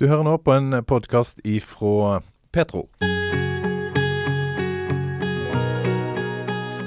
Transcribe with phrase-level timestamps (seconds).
[0.00, 2.22] Du hører nå på en podkast ifra
[2.56, 2.86] Petro.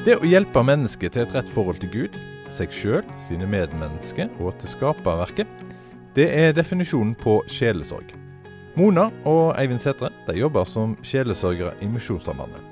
[0.02, 2.18] Det å hjelpe mennesket til et rett forhold til Gud,
[2.50, 5.46] seg sjøl, sine medmennesker og til skaperverket,
[6.18, 8.10] det er definisjonen på sjelesorg.
[8.82, 12.66] Mona og Eivind Sætre de jobber som sjelesørgere i Misjonssambandet.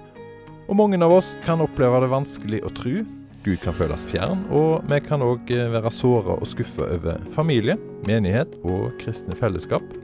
[0.65, 3.03] Og mange av oss kan oppleve det vanskelig å tro.
[3.45, 7.77] Gud kan føles fjern, og vi kan òg være såra og skuffa over familie,
[8.09, 10.00] menighet og kristne fellesskap.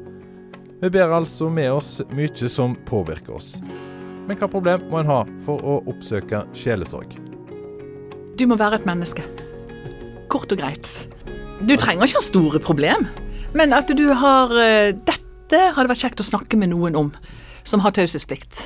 [0.81, 3.55] Vi ber altså med oss mye som påvirker oss.
[4.27, 7.15] Men hva problem må en ha for å oppsøke sjelesorg?
[8.37, 9.23] Du må være et menneske.
[10.29, 10.91] Kort og greit.
[11.65, 13.07] Du trenger ikke ha store problem,
[13.57, 17.09] men at du har Dette Dette hadde vært kjekt å snakke med noen om,
[17.63, 18.65] som har taushetsplikt.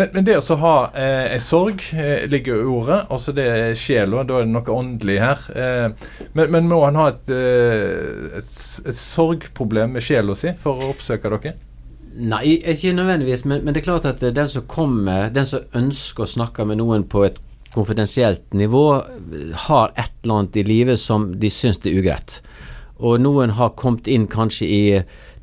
[0.00, 3.74] Men, men, det å ha eh, en sorg eh, ligger i ordet, altså det er
[3.76, 5.42] sjela, da er det noe åndelig her.
[5.52, 8.48] Eh, men, men, må han ha et, eh, et,
[8.88, 11.52] et sorgproblem med sjela si for å oppsøke dere?
[12.16, 16.24] Nei, ikke nødvendigvis, men, men, det er klart at den som kommer, den som ønsker
[16.24, 17.36] å snakke med noen på et
[17.74, 18.86] konfidensielt nivå,
[19.68, 22.40] har et eller annet i livet som de syns er ugreit.
[23.04, 24.82] Og noen har kommet inn kanskje i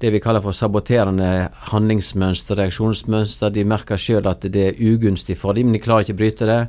[0.02, 3.54] det vi kaller for saboterende handlingsmønster, reaksjonsmønster.
[3.54, 6.50] De merker sjøl at det er ugunstig for dem, men de klarer ikke å bryte
[6.50, 6.60] det.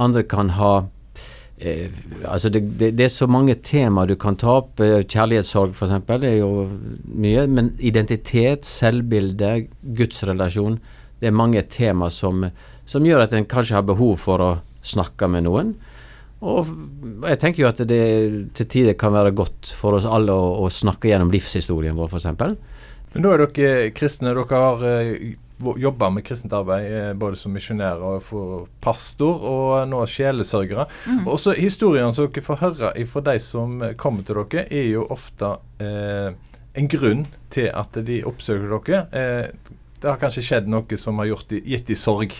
[0.00, 0.70] Andre kan ha
[1.58, 1.92] eh,
[2.24, 4.80] altså det, det, det, er så mange temaer du kan ta opp.
[4.80, 6.14] Eh, kjærlighetssorg f.eks.
[6.16, 6.50] er jo
[7.04, 7.44] mye.
[7.52, 9.52] Men identitet, selvbilde,
[10.00, 10.80] gudsrelasjon.
[11.20, 12.46] Det er mange temaer som,
[12.88, 15.74] som gjør at en kanskje har behov for å snakke med noen.
[16.40, 16.68] Og
[17.28, 18.04] jeg tenker jo at det
[18.56, 22.56] til tider kan være godt for oss alle å, å snakke gjennom livshistorien vår, f.eks.
[23.12, 24.32] Men da er dere kristne.
[24.32, 25.12] Dere har uh,
[25.76, 30.86] jobba med kristent arbeid eh, både som misjonærer og for pastor, og nå sjelesørgere.
[31.06, 31.26] Mm.
[31.28, 35.52] Også historiene som dere får høre fra de som kommer til dere, er jo ofte
[35.82, 36.32] eh,
[36.80, 39.02] en grunn til at de oppsøker dere.
[39.12, 42.34] Eh, det har kanskje skjedd noe som har gjort de, gitt de sorg.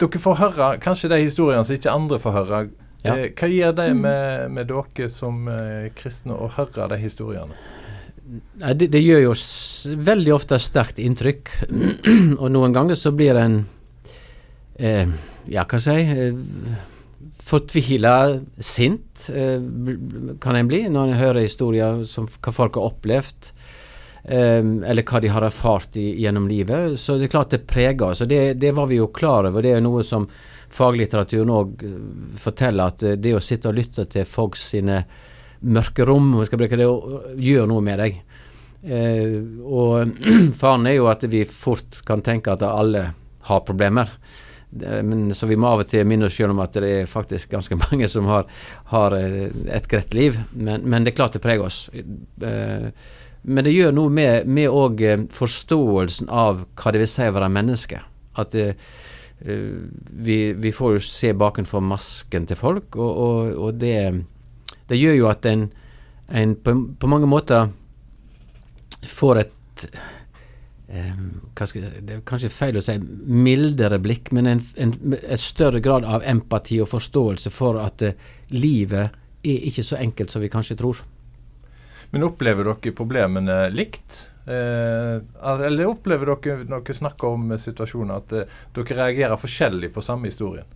[0.00, 2.66] Dere får høre kanskje de historiene som ikke andre får høre.
[3.06, 3.16] Ja.
[3.16, 7.56] Eh, hva gir det med, med dere som eh, kristne å høre de historiene?
[8.26, 9.34] Det, det, gjør jo
[10.08, 11.52] veldig ofte sterkt inntrykk.
[12.42, 13.60] og noen ganger så blir en
[14.74, 15.06] eh,
[15.46, 16.84] Ja, hva skal jeg si eh,
[17.46, 18.16] Fortvila,
[18.58, 19.62] sint eh,
[20.42, 23.52] kan en bli når en hører historier som hva folk har opplevd.
[24.24, 26.98] Eh, eller hva de har erfart i, gjennom livet.
[26.98, 28.24] Så det er klart det preger oss.
[28.26, 29.62] Det, det var vi jo klar over.
[29.62, 30.26] Det er noe som
[30.76, 31.96] faglitteraturen òg eh,
[32.40, 35.02] forteller at eh, det å sitte og lytte til folk sine
[35.66, 36.88] mørke rom, om vi skal bruke det,
[37.42, 38.18] gjør noe med deg.
[38.86, 40.16] Eh, og
[40.60, 43.08] faren er jo at vi fort kan tenke at alle
[43.46, 44.10] har problemer.
[44.76, 47.54] Men, så vi må av og til minne oss selv om at det er faktisk
[47.54, 48.48] ganske mange som har,
[48.92, 50.40] har eh, et greit liv.
[50.52, 51.86] Men, men, det er klart det preger oss.
[53.46, 58.00] Men det gjør noe med, òg forståelsen av hva det vil si å være menneske.
[58.36, 58.72] At det,
[59.38, 63.98] vi, vi, får jo se bakenfor masken til folk, og, og, og det,
[64.88, 65.66] det, gjør jo at en,
[66.32, 67.68] en på, på, mange måter
[69.06, 69.84] får et
[70.88, 71.28] um,
[71.60, 76.08] jeg, Det er kanskje feil å si mildere blikk, men en, en, et større grad
[76.08, 78.16] av empati og forståelse for at uh,
[78.56, 79.12] livet
[79.46, 81.04] er ikke så enkelt som vi kanskje tror.
[82.10, 84.24] Men opplever dere problemene likt?
[84.46, 85.16] Eh,
[85.66, 90.30] eller opplever dere når dere snakker om situasjoner, at eh, dere reagerer forskjellig på samme
[90.30, 90.66] historien?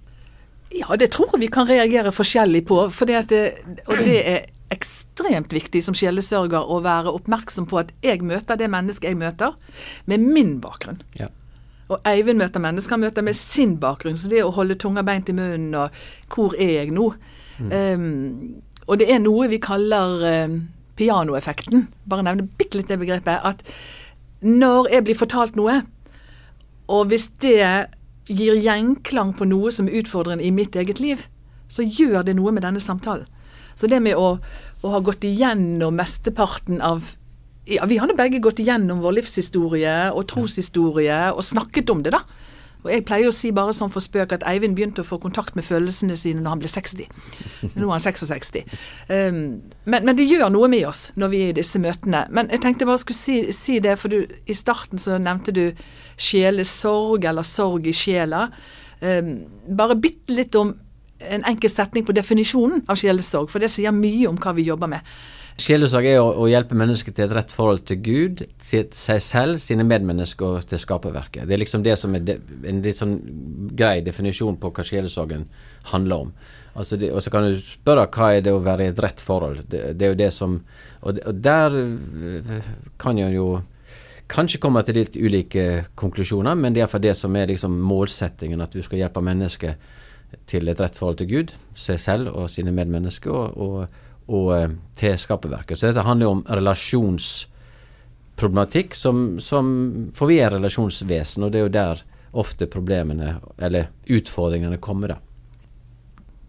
[0.75, 2.83] Ja, det tror jeg vi kan reagere forskjellig på.
[3.07, 3.43] Det det,
[3.87, 8.71] og det er ekstremt viktig som sjelesørger å være oppmerksom på at jeg møter det
[8.71, 9.55] mennesket jeg møter,
[10.07, 11.03] med min bakgrunn.
[11.19, 11.27] Ja.
[11.91, 14.19] Og Eivind møter mennesker han møter med sin bakgrunn.
[14.19, 17.09] Så det å holde tunga beint i munnen og Hvor er jeg nå?
[17.59, 17.73] Mm.
[17.73, 20.61] Um, og det er noe vi kaller um,
[21.01, 23.65] pianoeffekten, bare nevne bitte litt det begrepet, at
[24.45, 25.81] når jeg blir fortalt noe,
[26.91, 27.91] og hvis det
[28.31, 31.27] gir gjenklang på noe som er utfordrende i mitt eget liv,
[31.71, 33.29] så gjør det noe med denne samtalen.
[33.79, 34.35] Så det med å,
[34.83, 37.15] å ha gått igjennom mesteparten av
[37.71, 42.11] ja, Vi har nå begge gått igjennom vår livshistorie og troshistorie og snakket om det,
[42.17, 42.25] da.
[42.83, 45.57] Og Jeg pleier å si bare sånn for spøk at Eivind begynte å få kontakt
[45.59, 47.09] med følelsene sine når han ble 60.
[47.79, 48.61] Nå er han 66.
[49.09, 49.41] Um,
[49.85, 52.25] men, men, det gjør noe med oss når vi er i disse møtene.
[52.33, 55.65] Men jeg tenkte bare skulle si, si det, for du, i starten så nevnte du
[56.21, 58.47] sjelesorg, eller sorg i sjela.
[59.01, 59.35] Um,
[59.77, 60.75] bare bitte litt om
[61.21, 64.89] en enkel setning på definisjonen av sjelesorg, for det sier mye om hva vi jobber
[64.91, 65.05] med.
[65.61, 69.87] Sjelesorg er å, å, hjelpe mennesket til et rett forhold til Gud, seg selv, sine
[69.87, 71.47] medmennesker og til skaperverket.
[71.49, 72.39] Det er liksom det som er de,
[72.71, 73.19] en litt sånn
[73.77, 75.47] grei definisjon på hva sjelesorgen
[75.93, 76.33] handler om.
[76.81, 79.21] Altså det, og så kan du spørre hva er det å være i et rett
[79.25, 79.65] forhold.
[79.71, 80.61] Det, det er jo det som
[81.01, 82.67] Og, og der eh,
[83.01, 83.47] kan en jo
[84.31, 88.61] kanskje komme til litt ulike konklusjoner, men det er iallfall det som er liksom målsettingen,
[88.63, 89.91] at vi skal hjelpe mennesket
[90.51, 94.71] til et rett forhold til Gud, seg selv og sine medmennesker, og, og, og eh,
[94.99, 95.79] til skaperverket.
[95.79, 99.65] Så dette handler jo om relasjonsproblematikk, som, som
[100.17, 101.97] For vi er relasjonsvesen, og det er jo der
[102.31, 105.21] ofte problemene, eller utfordringene, kommer, da.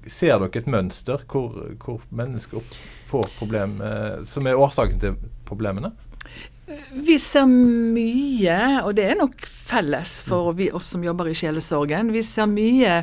[0.06, 2.62] Ser dere et mønster hvor, hvor mennesker
[3.10, 5.92] får problem, eh, som er årsaken til problemene?
[6.94, 12.13] Vi ser mye, og det er nok felles for vi, oss som jobber i sjelesorgen.
[12.16, 13.01] Vi ser mye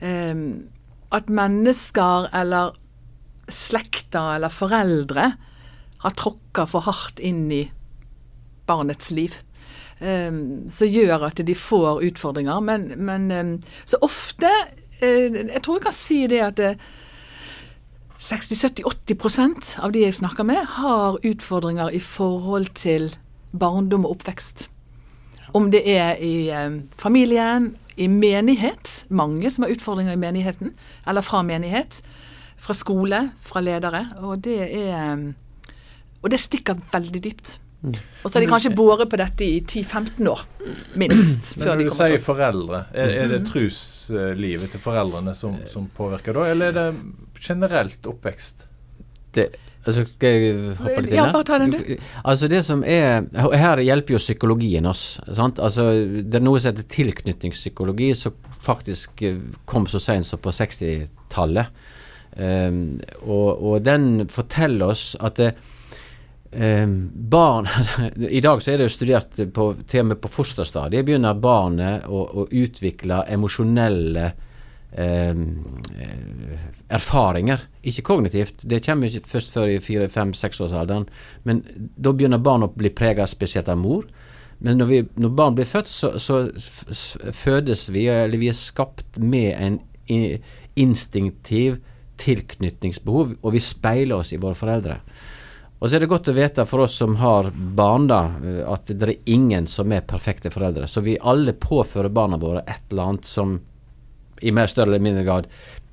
[0.00, 0.36] eh,
[1.12, 2.78] at mennesker eller
[3.50, 5.32] slekter eller foreldre
[6.02, 7.64] har tråkka for hardt inn i
[8.66, 9.38] barnets liv.
[10.02, 12.58] Um, som gjør at de får utfordringer.
[12.64, 13.52] Men, men um,
[13.86, 16.90] så ofte uh, Jeg tror jeg kan si det at uh,
[18.22, 23.10] 60-70-80% av de jeg snakker med, har utfordringer i forhold til
[23.50, 24.68] barndom og oppvekst.
[25.52, 30.70] Om det er i eh, familien, i menighet, mange som har utfordringer i menigheten,
[31.06, 31.98] eller fra menighet,
[32.62, 34.06] fra skole, fra ledere.
[34.22, 35.28] Og det er
[36.22, 37.56] Og det stikker veldig dypt.
[37.82, 37.96] Mm.
[38.22, 40.44] Og så har de kanskje båret på dette i 10-15 år,
[40.94, 41.56] minst.
[41.58, 43.48] Men når du sier foreldre, er, er det mm.
[43.48, 48.62] truslivet til foreldrene som, som, påvirker da, eller er det generelt oppvekst?
[49.34, 49.48] Det,
[49.82, 52.06] altså skal jeg hoppe litt inn Ja, bare ta den, du.
[52.22, 55.16] Altså det som er Her hjelper jo psykologien oss.
[55.34, 55.58] Sant?
[55.58, 55.88] Altså,
[56.22, 59.26] det er noe som heter tilknytningspsykologi, som faktisk
[59.66, 61.82] kom så sent som på 60-tallet.
[62.32, 65.40] Um, og, og, den forteller oss at
[66.52, 67.68] Eh, barn
[68.28, 72.04] I dag så er det jo studert på, til og med på fosterstadiet begynner barnet
[72.04, 74.26] å, å utvikle emosjonelle
[74.92, 75.46] um,
[76.92, 77.64] erfaringer.
[77.88, 81.06] Ikke kognitivt, det kommer ikke først før i fire-fem-seksårsalderen.
[81.48, 84.04] Men da begynner barn å bli prega spesielt av mor.
[84.60, 86.42] Men når, vi, når, barn blir født, så, så
[87.32, 89.80] fødes vi, eller vi er skapt med en
[90.76, 91.80] instinktiv
[92.22, 94.98] tilknytningsbehov, og vi speiler oss i våre foreldre.
[95.82, 98.20] Og så er det godt å vite for oss som har barn, da,
[98.70, 100.86] at det er ingen som er perfekte foreldre.
[100.86, 103.56] Så vi alle påfører barna våre et eller annet som
[104.42, 105.48] i mer større eller mindre grad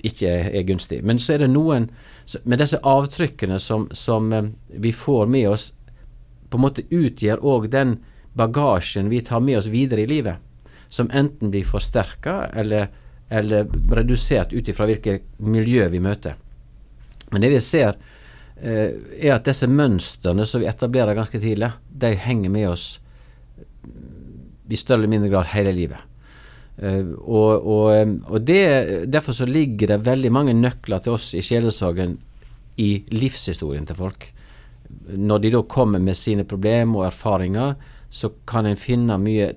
[0.05, 1.01] ikke er gunstig.
[1.05, 1.89] Men så er det noen
[2.45, 5.71] Med disse avtrykkene som, som eh, vi får med oss,
[6.49, 7.95] på en måte utgjør òg den
[8.37, 10.37] bagasjen vi tar med oss videre i livet.
[10.93, 12.91] Som enten blir forsterka eller,
[13.29, 16.37] eller redusert ut ifra hvilket miljø vi møter.
[17.29, 17.97] Men det vi ser
[18.61, 18.91] Eh,
[19.23, 22.87] er at disse mønstrene som vi etablerer ganske tidlig, de henger med oss
[24.69, 26.01] i større eller mindre grad hele livet.
[26.75, 31.43] Eh, og, og, og det, Derfor så ligger det veldig mange nøkler til oss i
[31.45, 32.17] sjelesorgen
[32.79, 34.27] i livshistorien til folk.
[35.15, 37.77] Når de da kommer med sine problemer og erfaringer,
[38.09, 39.53] så kan en finne mye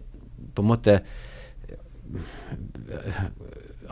[0.54, 0.98] på en måte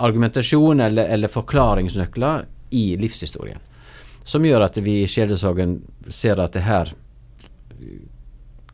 [0.00, 3.61] argumentasjon eller, eller forklaringsnøkler i livshistorien
[4.31, 6.93] som gjør at vi i Skjedesorgen ser at det her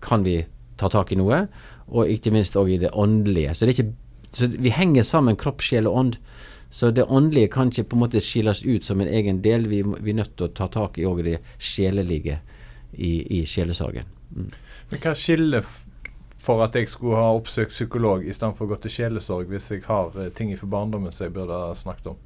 [0.04, 0.40] kan vi
[0.76, 1.46] ta tak i noe,
[1.86, 3.54] og ikke minst òg i det åndelige.
[3.54, 3.92] Så, det ikke,
[4.34, 6.18] så vi henger sammen kropp, sjel og ånd.
[6.68, 9.68] Så det åndelige kan ikke på en måte skilles ut som en egen del.
[9.70, 12.40] Vi, vi er nødt til å ta tak i òg det sjelelige
[12.92, 14.10] i, i sjelesorgen.
[14.34, 14.50] Mm.
[14.90, 15.70] Men hva skiller
[16.46, 20.14] for at jeg skulle ha oppsøkt psykolog istedenfor å gå til sjelesorg, hvis jeg har
[20.20, 22.22] eh, ting fra barndommen som jeg burde ha snakket om?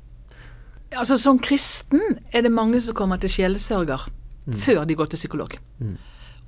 [0.91, 4.09] Altså Som kristen er det mange som kommer til sjelesørger
[4.47, 4.59] mm.
[4.65, 5.57] før de går til psykolog.
[5.79, 5.97] Mm.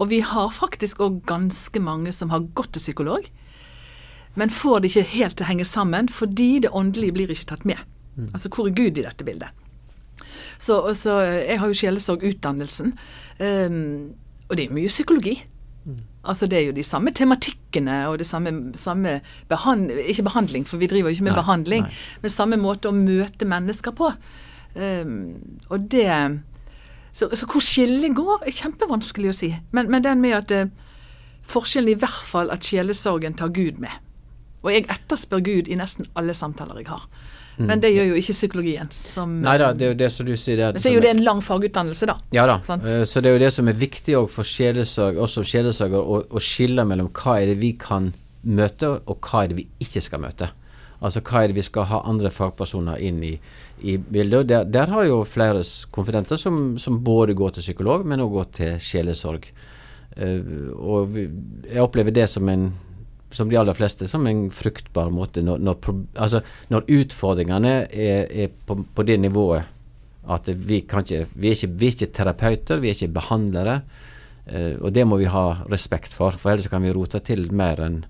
[0.03, 3.29] Og vi har faktisk òg ganske mange som har gått til psykolog,
[4.35, 7.67] men får det ikke helt til å henge sammen fordi det åndelige blir ikke tatt
[7.69, 7.81] med.
[8.17, 8.33] Mm.
[8.33, 9.53] Altså hvor er Gud i dette bildet?
[10.59, 12.93] Så, så Jeg har jo sjelesorgutdannelsen,
[13.41, 14.13] um,
[14.49, 15.41] og det er mye psykologi.
[16.25, 20.77] Altså Det er jo de samme tematikkene og det samme, samme behand, Ikke behandling, for
[20.77, 22.01] vi driver jo ikke med nei, behandling, nei.
[22.23, 24.13] men samme måte å møte mennesker på.
[24.77, 25.35] Um,
[25.69, 26.07] og det
[27.13, 29.51] så, så, hvor skillet går, er kjempevanskelig å si.
[29.73, 30.71] Men, men den med at uh,
[31.51, 33.93] forskjellen i hvert fall at sjelesorgen tar Gud med.
[34.63, 37.05] Og jeg etterspør Gud i nesten alle samtaler jeg har.
[37.59, 37.67] Mm.
[37.69, 38.89] Men det gjør jo ikke psykologien.
[38.97, 40.57] Som, Nei da, det er jo det som du sier.
[40.57, 42.17] Det, men så er jo det en lang fagutdannelse, da.
[42.33, 42.59] Ja da.
[42.65, 42.89] Sant?
[43.09, 46.87] så det er jo det som er viktig for sjelesorg, som sjelesorger, å, å skille
[46.89, 50.49] mellom hva er det vi kan møte, og hva er det vi ikke skal møte.
[51.03, 53.33] Altså hva er det vi skal ha andre fagpersoner inn i,
[53.83, 54.49] i bildet.
[54.51, 58.51] Der, der, har jo flere konfidenter som, som, både går til psykolog, men også går
[58.59, 59.49] til sjelesorg.
[60.13, 62.71] Uh, og jeg opplever det som en
[63.33, 65.43] som de aller fleste, som en fruktbar måte.
[65.45, 69.69] Når, når, altså, når utfordringene er, er på, på, det nivået
[70.33, 73.81] at vi, kan ikke, vi, er ikke, vi er ikke terapeuter, vi er ikke behandlere.
[74.47, 77.83] Eh, og det må vi ha respekt for, for ellers kan vi rote til mer
[77.83, 78.03] enn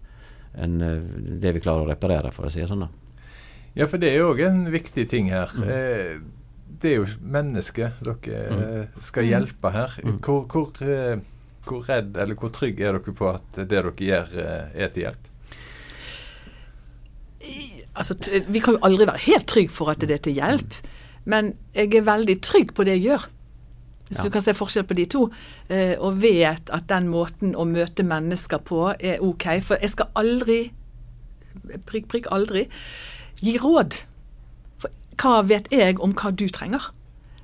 [0.52, 1.00] en eh,
[1.40, 2.84] det vi klarer å reparere, for å si det sånn.
[2.84, 2.90] da.
[3.78, 5.52] Ja, for det er jo òg en viktig ting her.
[5.64, 6.20] Eh,
[6.82, 9.96] det er jo mennesket dere eh, skal hjelpe her.
[10.02, 10.18] Mm.
[10.24, 11.22] Hvor, hvor, eh,
[11.66, 15.06] hvor redd eller hvor trygg er dere på at det dere gjør, eh, er til
[15.06, 15.28] hjelp?
[17.94, 18.14] Altså,
[18.48, 20.74] vi kan jo aldri være helt trygg for at det er til hjelp,
[21.28, 23.26] men jeg er veldig trygg på det jeg gjør.
[24.08, 24.24] Hvis Ja.
[24.24, 25.30] du kan se forskjell på de to,
[25.70, 29.60] eh, og vet at den måten å møte mennesker på er ok.
[29.62, 30.70] For jeg skal aldri,
[31.86, 32.68] prikk, prikk, aldri,
[33.40, 34.04] gi råd.
[34.78, 36.90] For hva vet jeg om hva du trenger?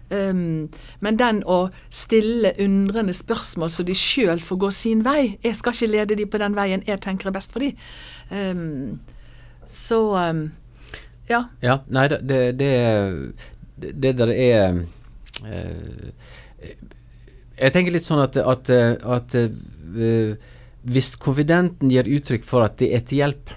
[0.08, 0.70] Um,
[1.04, 5.74] men den å stille undrende spørsmål så de sjøl får gå sin vei Jeg skal
[5.74, 7.74] ikke lede de på den veien jeg tenker er best for de.
[8.32, 9.00] Um,
[9.68, 10.46] så um,
[11.28, 11.42] ja.
[11.60, 12.72] Ja, nei, det, det,
[13.76, 14.80] det, der er
[15.44, 16.08] uh,
[17.58, 18.72] Jeg tenker litt sånn at, at,
[19.04, 20.32] at uh,
[20.88, 23.52] hvis konfidenten gir uttrykk for at det er til hjelp,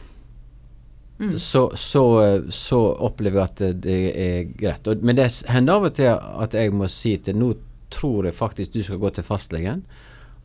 [1.38, 2.04] så, så,
[2.50, 4.88] så opplever jeg at det er greit.
[4.88, 7.54] Og, men det hender av og til at jeg må si til nå
[7.92, 9.84] tror jeg faktisk du skal gå til fastlegen,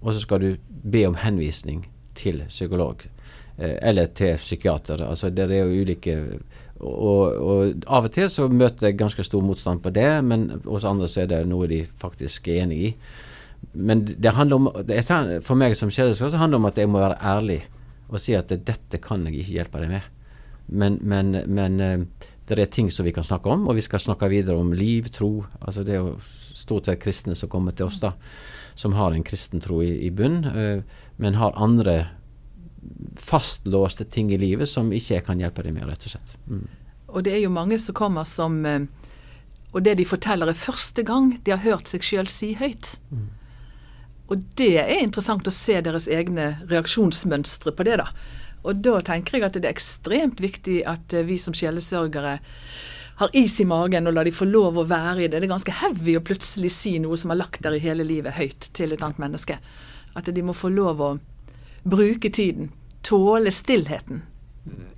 [0.02, 1.84] og så skal du be om henvisning
[2.18, 3.06] til psykolog.
[3.58, 5.02] eh, Eller til psykiater.
[5.06, 6.16] Altså det er jo ulike
[6.80, 10.84] og, og av og til så møter jeg ganske stor motstand på det, men hos
[10.84, 12.90] andre så er det noe de faktisk er enig i.
[13.72, 14.68] Men det handler om
[15.42, 17.62] For meg som kjæreste så handler det om at jeg må være ærlig
[18.08, 20.04] og si at dette kan jeg ikke hjelpe deg med.
[20.66, 24.02] Men, men, men eh, det er ting som vi kan snakke om, og vi skal
[24.02, 25.44] snakke videre om liv, tro.
[25.60, 26.16] altså Det er jo
[26.54, 28.12] stort sett kristne som kommer til oss, da,
[28.74, 30.82] som har en kristen tro i, i bunn, eh,
[31.16, 31.98] men har andre
[33.18, 36.36] fastlåste ting i livet som ikke jeg kan hjelpe dem med, rett og slett.
[36.46, 36.66] Mm.
[37.06, 38.86] Og det er jo mange som kommer som eh,
[39.74, 42.94] Og det de forteller er første gang de har hørt seg sjøl si høyt.
[44.32, 48.06] Og det er interessant å se deres egne reaksjonsmønstre på det, da.
[48.66, 52.38] Og da tenker jeg at det er ekstremt viktig at eh, vi som sjelesørgere
[53.16, 55.38] har is i magen og lar de få lov å være i det.
[55.40, 58.36] Det er ganske heavy å plutselig si noe som har lagt der i hele livet,
[58.36, 59.56] høyt til et annet menneske.
[60.16, 61.10] At de må få lov å
[61.86, 62.72] bruke tiden.
[63.06, 64.24] Tåle stillheten.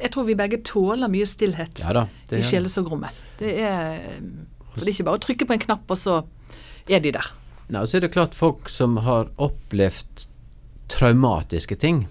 [0.00, 2.06] Jeg tror vi begge tåler mye stillhet Ja da.
[2.32, 3.12] i sjelesorgrommet.
[3.38, 3.98] Det er
[4.72, 6.14] For det er ikke bare å trykke på en knapp, og så
[6.88, 7.28] er de der.
[7.68, 10.24] Nei, og så er det klart folk som har opplevd
[10.88, 12.06] traumatiske ting,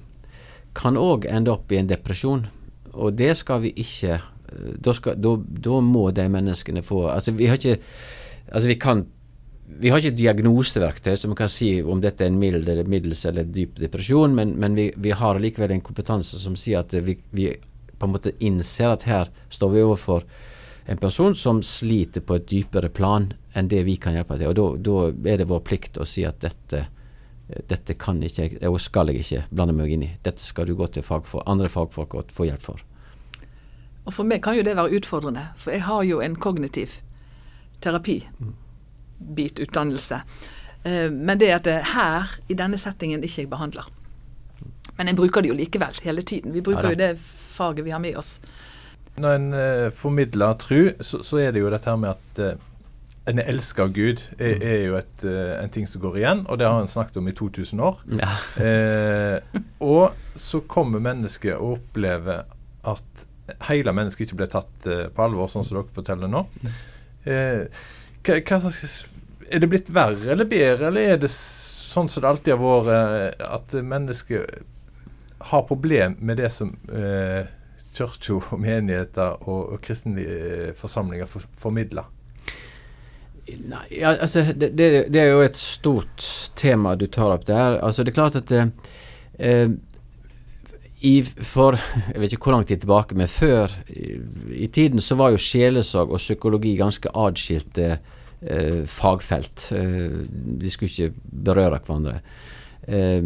[0.77, 2.46] kan òg ende opp i en depresjon.
[2.93, 7.34] Og det skal vi ikke eh, Da, skal, da, da må de menneskene få Altså,
[7.38, 7.77] vi har ikke
[8.48, 9.05] Altså, vi kan
[9.67, 13.25] vi har ikke et diagnoseverktøy som kan si om dette er en mild eller middels
[13.27, 17.17] eller dyp depresjon, men, men vi, vi, har likevel en kompetanse som sier at vi,
[17.36, 17.50] vi,
[18.00, 20.24] på en måte innser at her står vi overfor
[20.88, 24.53] en person som sliter på et dypere plan enn det vi kan hjelpe til.
[24.55, 26.86] Og da er det vår plikt å si at dette,
[27.48, 30.12] dette kan ikke jeg, og skal jeg ikke blande meg inn i.
[30.24, 32.84] Dette skal du gå til fagfolk, andre fagfolk og få hjelp for.
[34.08, 37.00] Og for meg kan jo det være utfordrende, for jeg har jo en kognitiv
[37.84, 38.22] terapi.
[39.36, 40.22] Bit utdannelse.
[41.12, 43.89] Men det at det her, i denne settingen, ikke jeg behandler.
[44.98, 46.54] Men jeg bruker det jo likevel, hele tiden.
[46.56, 47.12] Vi bruker Ja jo det
[47.58, 48.38] faget vi har med oss.
[49.18, 52.60] Når en eh, formidler tru, så, så er det jo dette her med at eh,
[53.27, 56.46] en er elska av Gud, er, er jo et, eh, en ting som går igjen,
[56.48, 58.00] og det har en snakket om i 2000 år.
[58.22, 58.29] Ja.
[58.63, 62.46] Eh, og så kommer mennesket og opplever
[62.88, 63.27] at
[63.67, 66.46] hele mennesket ikke blir tatt eh, på alvor, sånn som dere forteller nå.
[67.27, 67.67] Eh,
[68.24, 68.72] hva, hva
[69.48, 72.91] er det blitt verre eller bedre, eller er det sånn som det alltid har vært,
[72.96, 74.57] eh, at mennesket
[75.51, 77.48] har problem med det som eh,
[77.98, 82.07] kirka og menigheter og, og kristne eh, forsamlinger for, formidler?
[83.48, 86.25] Nei, ja, altså, det, det, det er jo et stort
[86.60, 87.77] tema du tar opp der.
[87.84, 88.68] Altså, det er klart at eh,
[89.39, 89.70] eh,
[91.08, 91.77] i, for
[92.13, 94.18] Jeg vet ikke hvor lang tid tilbake, men før i,
[94.66, 99.70] i tiden så var jo sjelesorg og psykologi ganske atskilte eh, fagfelt.
[99.77, 100.22] Eh,
[100.62, 102.20] de skulle ikke berøre hverandre.
[102.88, 103.24] Eh,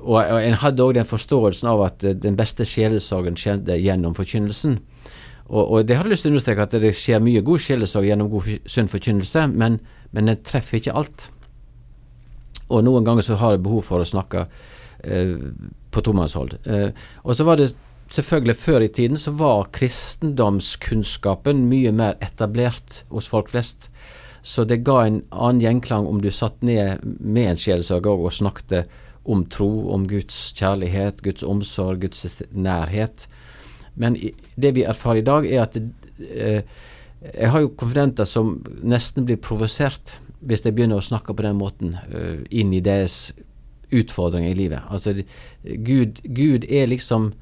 [0.00, 4.78] og en hadde òg den forståelsen av at eh, den beste sjelesorgen skjedde gjennom forkynnelsen.
[5.50, 8.06] Og, og det har jeg lyst til å understreke at det skjer mye god sjelesorg
[8.06, 9.80] gjennom god sunn forkynnelse, men,
[10.14, 11.26] men den treffer ikke alt.
[12.70, 14.44] Og noen ganger så har jeg behov for å snakke
[15.02, 15.34] eh,
[15.90, 16.54] på tomannshånd.
[16.70, 16.90] Eh,
[17.24, 17.72] og så var det
[18.14, 23.90] selvfølgelig før i tiden så var kristendomskunnskapen mye mer etablert hos folk flest.
[24.46, 28.86] Så det ga en annen gjenklang om du satt ned med en sjelesorger og snakket
[29.30, 33.26] om tro, om Guds kjærlighet, Guds omsorg, Guds nærhet.
[34.00, 34.16] Men
[34.56, 36.62] det vi erfarer i dag, er at eh,
[37.20, 41.58] jeg har jo konfidenter som nesten blir provosert hvis de begynner å snakke på den
[41.60, 43.34] måten eh, inn i deres
[43.90, 44.86] utfordringer i livet.
[44.88, 45.12] Altså,
[45.62, 47.32] Gud, Gud er liksom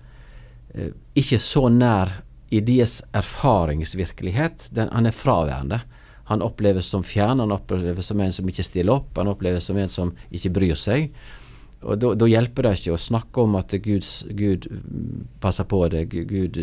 [0.75, 2.17] eh, ikke så nær
[2.51, 4.71] i deres erfaringsvirkelighet.
[4.75, 5.83] Den, han er fraværende.
[6.29, 9.79] Han oppleves som fjern, han oppleves som en som ikke stiller opp, han oppleves som
[9.81, 11.13] en som ikke bryr seg.
[11.87, 14.67] Og Da hjelper det ikke å snakke om at Gud, Gud
[15.41, 16.59] passer på deg, Gud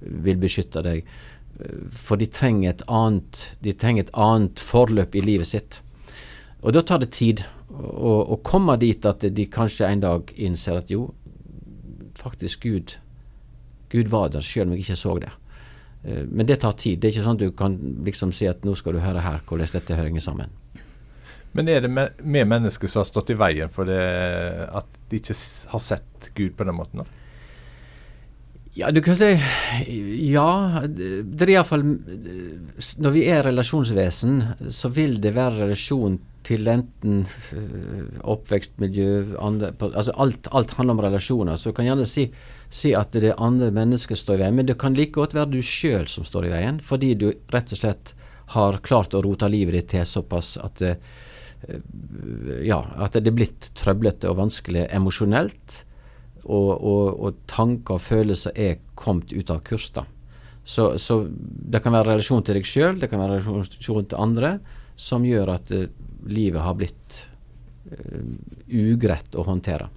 [0.00, 1.04] vil beskytte deg.
[1.92, 5.82] For de trenger et annet, de trenger et annet forløp i livet sitt.
[6.64, 10.80] Og da tar det tid å, å komme dit at de kanskje en dag innser
[10.80, 11.10] at jo,
[12.16, 12.96] faktisk Gud,
[13.92, 15.32] Gud var der, selv om jeg ikke så det.
[16.04, 17.00] Eh, men det tar tid.
[17.00, 19.42] Det er ikke sånn at du kan liksom si at nå skal du høre her
[19.44, 20.52] hvordan dette hører sammen.
[21.54, 24.00] Men er det vi mennesker som har stått i veien for det,
[24.74, 25.36] at de ikke
[25.70, 27.04] har sett Gud på den måten?
[27.04, 27.20] da?
[28.74, 29.30] Ja, du kan si
[30.34, 30.82] Ja.
[30.82, 37.22] Det er iallfall Når vi er relasjonsvesen, så vil det være relasjon til enten
[37.56, 41.56] eh, oppvekstmiljø andre, altså alt, alt, handler om relasjoner.
[41.56, 42.26] Så du kan gjerne si,
[42.68, 45.32] si at det er andre mennesker som står i veien, men det kan like godt
[45.38, 48.12] være du sjøl som står i veien, fordi du rett og slett
[48.52, 51.23] har klart å rote livet ditt til såpass at det, eh,
[52.64, 55.84] ja, at det er blitt trøblete og vanskelig emosjonelt
[56.44, 59.88] og, og, og, tanker og følelser er kommet ut av kurs.
[59.94, 60.04] da.
[60.64, 64.58] Så, så det kan være relasjon til deg sjøl, det kan være relasjon til andre,
[64.96, 65.86] som gjør at uh,
[66.30, 67.20] livet har blitt
[67.90, 68.24] uh,
[68.68, 69.90] ugreit å håndtere.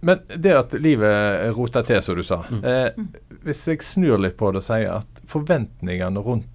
[0.00, 2.40] Men det at livet roter til, som du sa.
[2.48, 2.62] Mm.
[2.64, 6.48] Eh, hvis jeg snur litt på det og sier at forventningene rundt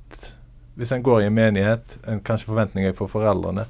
[0.75, 3.63] Hvis en går i en menighet, en kanskje forventninger for foreldrene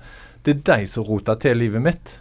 [0.46, 2.20] Det er de som roter til livet mitt.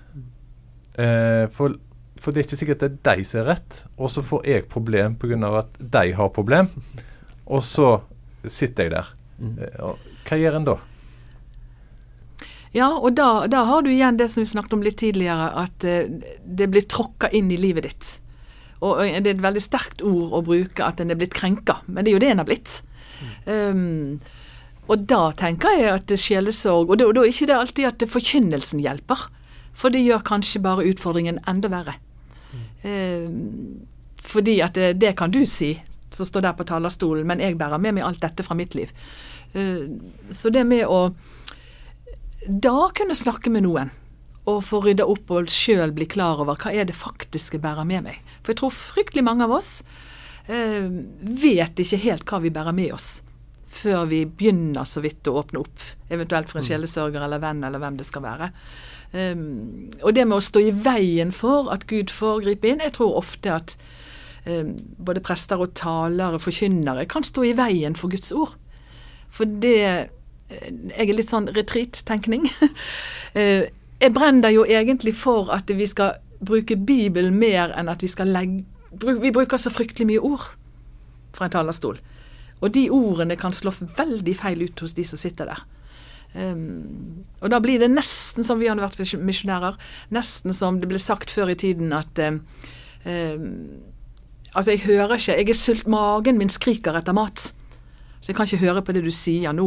[0.99, 1.77] Eh, for
[2.25, 4.69] for det er ikke sikkert det er de som er rett, og så får jeg
[4.71, 5.59] problem pga.
[5.59, 6.71] at de har problem.
[7.47, 8.01] Og så
[8.47, 9.07] sitter jeg der.
[9.39, 9.59] Mm.
[9.59, 10.77] Eh, hva gjør en da?
[12.75, 15.85] Ja, og da, da, har du igjen det som vi snakket om litt tidligere, at
[15.85, 16.09] eh,
[16.45, 18.09] det blir tråkka inn i livet ditt.
[18.81, 21.83] Og uh, Det er et veldig sterkt ord å bruke at en er blitt krenka,
[21.87, 22.81] men det er jo det en har blitt.
[23.21, 23.37] Mm.
[23.47, 24.43] Um,
[24.85, 29.29] og da tenker jeg at sjelesorg Og da er ikke det alltid at forkynnelsen hjelper.
[29.75, 31.97] For det gjør kanskje bare utfordringen enda verre.
[32.85, 33.27] Eh,
[34.25, 35.75] fordi at det, det, kan du si,
[36.15, 38.93] som står der på talerstolen, men jeg bærer med meg alt dette fra mitt liv.
[39.57, 39.89] Eh,
[40.31, 41.09] så det med å
[42.45, 43.91] da kunne snakke med noen
[44.45, 47.89] og få rydda opp og sjøl bli klar over hva er det faktisk jeg bærer
[47.89, 48.19] med meg.
[48.45, 49.79] For jeg tror fryktelig mange av oss
[50.45, 50.85] eh,
[51.25, 53.24] vet ikke helt hva vi bærer med oss
[53.75, 56.71] før vi begynner så vidt å åpne opp, eventuelt for en mm.
[56.71, 58.51] sjelesørger eller venn eller hvem det skal være.
[59.15, 62.97] Um, og det med å stå i veien for at Gud får gripe inn Jeg
[62.97, 63.77] tror ofte at
[64.43, 68.57] um, både prester og talere, forkynnere, kan stå i veien for Guds ord.
[69.31, 70.09] For det eh,
[70.99, 72.49] Jeg er litt sånn retreat-tenkning.
[73.39, 73.65] uh,
[74.03, 78.35] jeg brenner jo egentlig for at vi skal bruke Bibelen mer enn at vi skal
[78.35, 80.51] legge Vi bruker så fryktelig mye ord
[81.35, 81.97] fra en talerstol.
[82.65, 85.65] Og de ordene kan slå veldig feil ut hos de som sitter der.
[86.35, 89.77] Um, og da blir det nesten som vi hadde vært misjonærer.
[90.15, 92.41] Nesten som det ble sagt før i tiden at um,
[94.55, 97.51] Altså, jeg hører ikke Jeg er sult, magen min skriker etter mat.
[98.21, 99.67] Så jeg kan ikke høre på det du sier nå.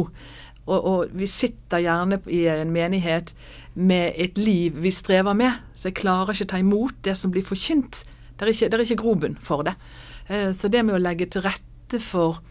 [0.66, 3.34] Og, og, vi sitter gjerne i en menighet
[3.74, 7.46] med et liv vi strever med, så jeg klarer ikke ta imot det som blir
[7.46, 8.02] forkynt.
[8.36, 9.76] Det er ikke, det ikke grobunn for det.
[10.56, 12.42] Så det med å legge til rette for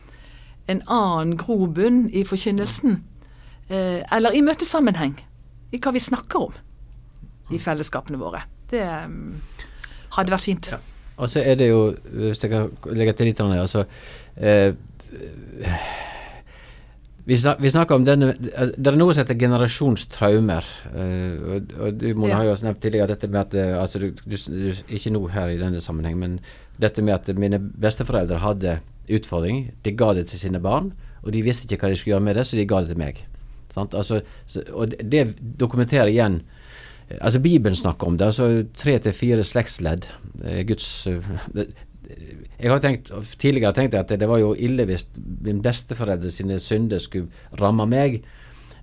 [0.67, 3.01] en annen grobunn i forkynnelsen,
[3.69, 5.15] eh, eller i møtesammenheng,
[5.71, 6.53] i hva vi snakker om
[7.51, 8.43] i fellesskapene våre.
[8.71, 9.37] Det um,
[10.17, 10.71] hadde vært fint.
[10.75, 10.79] Ja.
[11.17, 13.85] Og så er det jo, hvis jeg kan legge til litt altså
[14.35, 14.73] eh,
[17.27, 20.67] vi, snak, vi, snakker om denne Det er noe som heter generasjonstraumer.
[20.93, 22.37] Eh, og, og, du Mona, ja.
[22.37, 25.51] har jo nevnt tidligere dette med at eh, altså, du, du, du, Ikke nå her
[25.51, 26.37] i denne sammenheng, men
[26.77, 28.77] dette med at mine besteforeldre hadde
[29.09, 29.71] utfordring.
[29.83, 30.91] De ga det til sine barn,
[31.23, 33.01] og de visste ikke hva de skulle gjøre med det, så de ga det til
[33.01, 33.23] meg.
[33.77, 35.27] Altså, så, og det
[35.59, 36.39] dokumenterer igjen
[37.07, 38.25] Altså Bibelen snakker om det.
[38.25, 40.09] altså Tre til fire slektsledd.
[40.43, 41.23] Eh, Guds eh,
[42.59, 45.07] jeg har tenkt, Tidligere tenkte jeg at det var jo ille hvis
[45.43, 48.21] min besteforeldre sine synder skulle ramme meg.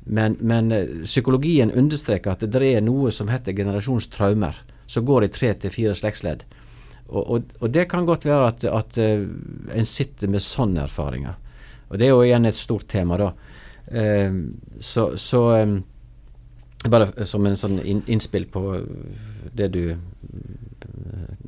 [0.05, 4.57] Men, men eh, psykologien understreker at det er noe som heter generasjonstraumer,
[4.87, 6.45] som går i tre til fire slektsledd.
[7.09, 11.37] Og, og, og, det kan godt være at, at en sitter med sånne erfaringer.
[11.89, 13.33] Og det er jo igjen et stort tema, da.
[13.93, 15.77] Ehm, så, så ehm,
[16.89, 18.65] bare som en sånn innspill på
[19.57, 19.99] det du eh,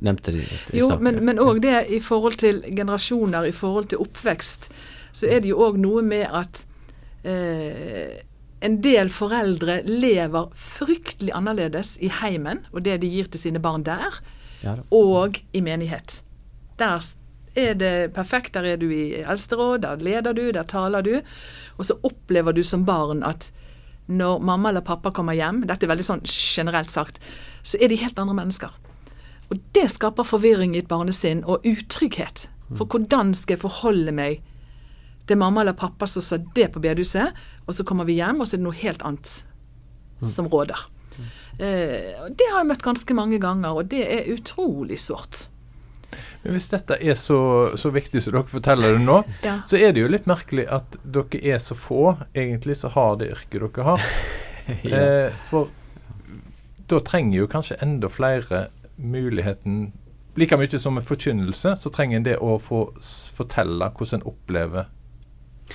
[0.01, 0.77] nevnte i, stad.
[0.77, 4.71] Jo, men òg det i forhold til generasjoner, i forhold til oppvekst,
[5.17, 6.63] så er det jo òg noe med at
[7.25, 8.17] eh,
[8.65, 13.85] en del foreldre lever fryktelig annerledes i heimen og det de gir til sine barn
[13.85, 14.17] der,
[14.67, 16.21] Ja og i menighet.
[16.77, 17.03] Der
[17.57, 18.53] er det perfekt.
[18.53, 21.21] Der er du i eldsteråd, der leder du, der taler du.
[21.77, 23.51] Og så opplever du som barn at
[24.07, 27.19] når mamma eller pappa kommer hjem, dette er veldig sånn generelt sagt,
[27.63, 28.71] så er de helt andre mennesker.
[29.51, 32.47] Og det skaper forvirring i et barnesinn og utrygghet.
[32.75, 34.41] For hvordan skal jeg forholde meg
[35.27, 37.35] til mamma eller pappa som sa det på bedehuset,
[37.67, 39.31] og så kommer vi hjem, og så er det noe helt annet
[40.23, 40.79] som råder.
[41.57, 45.47] Eh, det har jeg møtt ganske mange ganger, og det er utrolig sårt.
[46.43, 47.39] Men hvis dette er så,
[47.75, 49.59] så viktig som dere forteller det nå, Ja.
[49.67, 53.31] så er det jo litt merkelig at dere er så få egentlig som har det
[53.33, 54.09] yrket dere har.
[54.67, 55.71] eh, for
[56.87, 59.93] da trenger jo kanskje enda flere muligheten
[60.37, 62.83] Like mye som med forkynnelse, så trenger en det å få
[63.33, 64.83] fortelle hvordan en opplever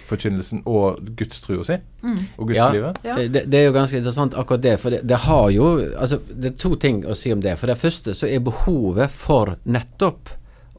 [0.08, 2.16] forkynnelsen og gudstrua si Mm.
[2.38, 2.96] og gudslivet.
[3.04, 3.14] Ja.
[3.28, 6.50] Det, det er jo ganske interessant akkurat det, for det, det har jo altså, Det
[6.50, 7.54] er to ting å si om det.
[7.60, 10.32] For det første så er behovet for nettopp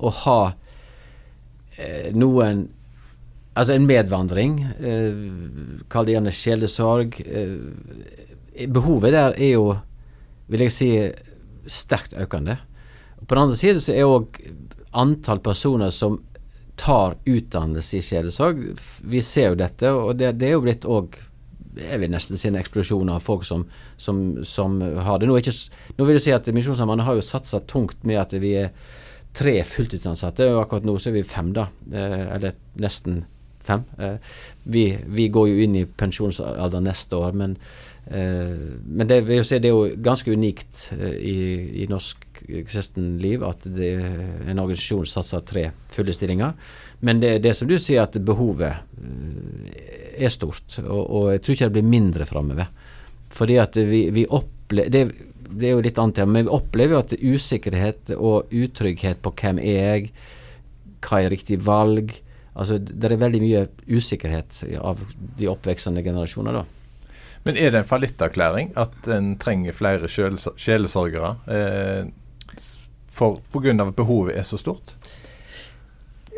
[0.03, 0.39] å ha
[1.77, 2.69] eh, noen
[3.53, 5.17] Altså en medvandring, eh,
[5.93, 7.19] kall det gjerne sjelesorg.
[7.21, 9.75] Eh, behovet der er jo,
[10.49, 10.87] vil jeg si,
[11.69, 12.55] sterkt økende.
[13.27, 14.39] På den andre siden så er òg
[14.97, 16.17] antall personer som
[16.79, 18.63] tar utdannelse i sjelesorg
[19.05, 21.19] Vi ser jo dette, og det, det er jo blitt òg
[21.73, 23.63] jeg vil nesten si en eksplosjon av folk som,
[23.97, 25.25] som, som har det.
[25.25, 25.53] Nå, ikke,
[25.97, 28.69] nå vil jeg si at Misjonssambandet har jo satsa tungt med at vi er
[29.33, 31.65] tre fulltidsansatte, og akkurat nå så er vi fem, da.
[31.89, 33.23] Eh, eller nesten
[33.65, 33.87] fem.
[33.97, 34.35] Eh,
[34.69, 34.85] vi,
[35.17, 37.57] vi går jo inn i pensjonsalder neste år, men,
[38.05, 41.37] men det vil jo si det er jo ganske unikt eh, i,
[41.83, 42.25] i norsk
[42.67, 43.93] kristenliv at det,
[44.51, 46.57] en organisasjon satser tre fulle stillinger.
[47.07, 51.55] Men det, det som du sier, at behovet eh, er stort, og, og jeg tror
[51.55, 52.73] ikke det blir mindre framover.
[53.33, 55.07] Fordi at vi, vi opplever det,
[55.53, 59.59] det er jo litt annet, men vi opplever jo at usikkerhet og utrygghet på hvem
[59.61, 60.13] er jeg,
[61.03, 62.15] hva er riktig valg
[62.53, 64.99] Altså, Det er veldig mye usikkerhet av
[65.39, 66.82] de oppveksende generasjoner, da.
[67.43, 72.05] Men er det en fallitterklæring at en trenger flere sjelesorgere eh,
[73.11, 73.75] for pga.
[73.87, 74.95] at behovet er så stort?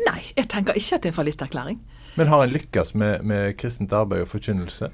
[0.06, 1.80] Nei, jeg tenker ikke at det er en fallitterklæring.
[2.16, 4.90] Men har en lykkes med, med kristent arbeid og forkynnelse?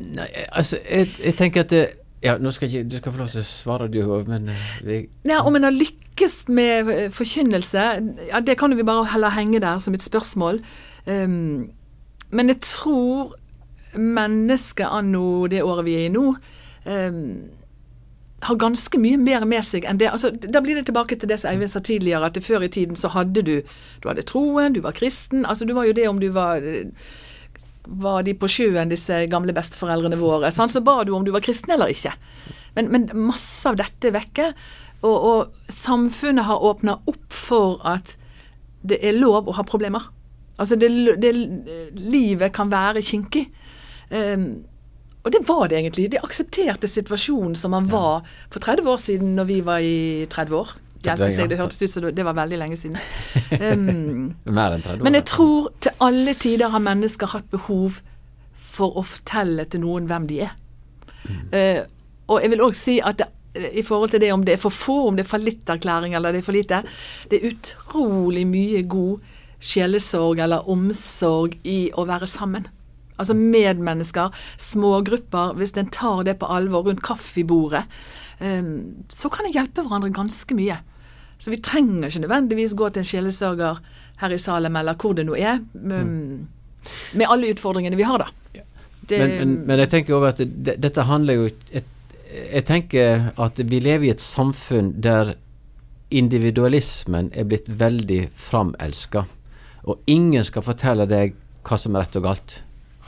[0.00, 1.84] Nei, altså, jeg, jeg tenker at det,
[2.24, 4.66] Ja, nå skal ikke, Du skal få lov til å svare, du òg, men eh,
[4.82, 7.84] vi, Nei, Om en har lykkes med eh, forkynnelse,
[8.30, 10.62] ja, det kan vi bare heller henge der som et spørsmål.
[11.06, 11.70] Um,
[12.32, 13.34] men jeg tror
[13.98, 16.24] mennesket anno det året vi er i nå,
[16.84, 17.20] um,
[18.44, 20.10] har ganske mye mer med seg enn det.
[20.12, 22.98] Altså, da blir det tilbake til det som Eivind sa tidligere, at før i tiden
[22.98, 23.54] så hadde du
[24.02, 25.46] Du hadde troen, du var kristen.
[25.46, 26.60] Altså, du var jo det om du var
[27.84, 30.50] var de på sjøen, disse gamle besteforeldrene våre.
[30.52, 30.72] Sant?
[30.72, 32.14] Så ba du om du var kristen eller ikke.
[32.74, 34.50] Men, men masse av dette er vekke.
[35.04, 38.16] Og, og samfunnet har åpna opp for at
[38.84, 40.08] det er lov å ha problemer.
[40.60, 40.88] Altså det,
[41.20, 41.32] det,
[41.98, 43.48] livet kan være kinkig.
[44.14, 44.46] Um,
[45.24, 46.10] og det var det egentlig.
[46.12, 50.58] De aksepterte situasjonen som man var for 30 år siden når vi var i 30
[50.58, 50.74] år.
[51.04, 52.98] Hjelpe seg, det hørtes ut som det var veldig lenge siden.
[53.60, 55.04] Um, mer enn 30 år.
[55.04, 58.00] men jeg tror til alle tider har mennesker hatt behov
[58.74, 60.54] for å fortelle til noen hvem de er.
[61.56, 61.80] Eh,
[62.28, 64.74] og jeg vil òg si at det, i forhold til det om det er for
[64.74, 66.80] få, om det er fallitterklæring eller det er for lite,
[67.30, 69.22] det er utrolig mye god
[69.62, 72.66] sjelesorg eller omsorg i å være sammen.
[73.18, 75.54] Altså medmennesker, smågrupper.
[75.58, 77.84] Hvis en tar det på alvor rundt kaffebordet,
[78.40, 78.72] eh,
[79.08, 80.80] så kan en hjelpe hverandre ganske mye.
[81.38, 83.80] Så vi trenger ikke nødvendigvis gå til en sjelesørger
[84.20, 86.46] her i Salem eller hvor det nå er, um,
[87.12, 88.62] med alle utfordringene vi har, da.
[89.04, 91.90] Det, men, men, men jeg tenker òg at det, dette handler jo et,
[92.34, 95.34] Jeg tenker at vi lever i et samfunn der
[96.10, 99.22] individualismen er blitt veldig framelska.
[99.84, 102.56] Og ingen skal fortelle deg hva som er rett og galt.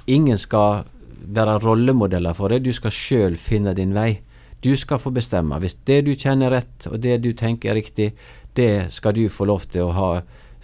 [0.07, 0.87] Ingen skal
[1.27, 2.65] være rollemodeller for deg.
[2.65, 4.21] Du skal sjøl finne din vei.
[4.63, 5.59] Du skal få bestemme.
[5.63, 8.13] Hvis det du kjenner rett, og det du tenker er riktig,
[8.57, 10.11] det skal du få lov til å ha.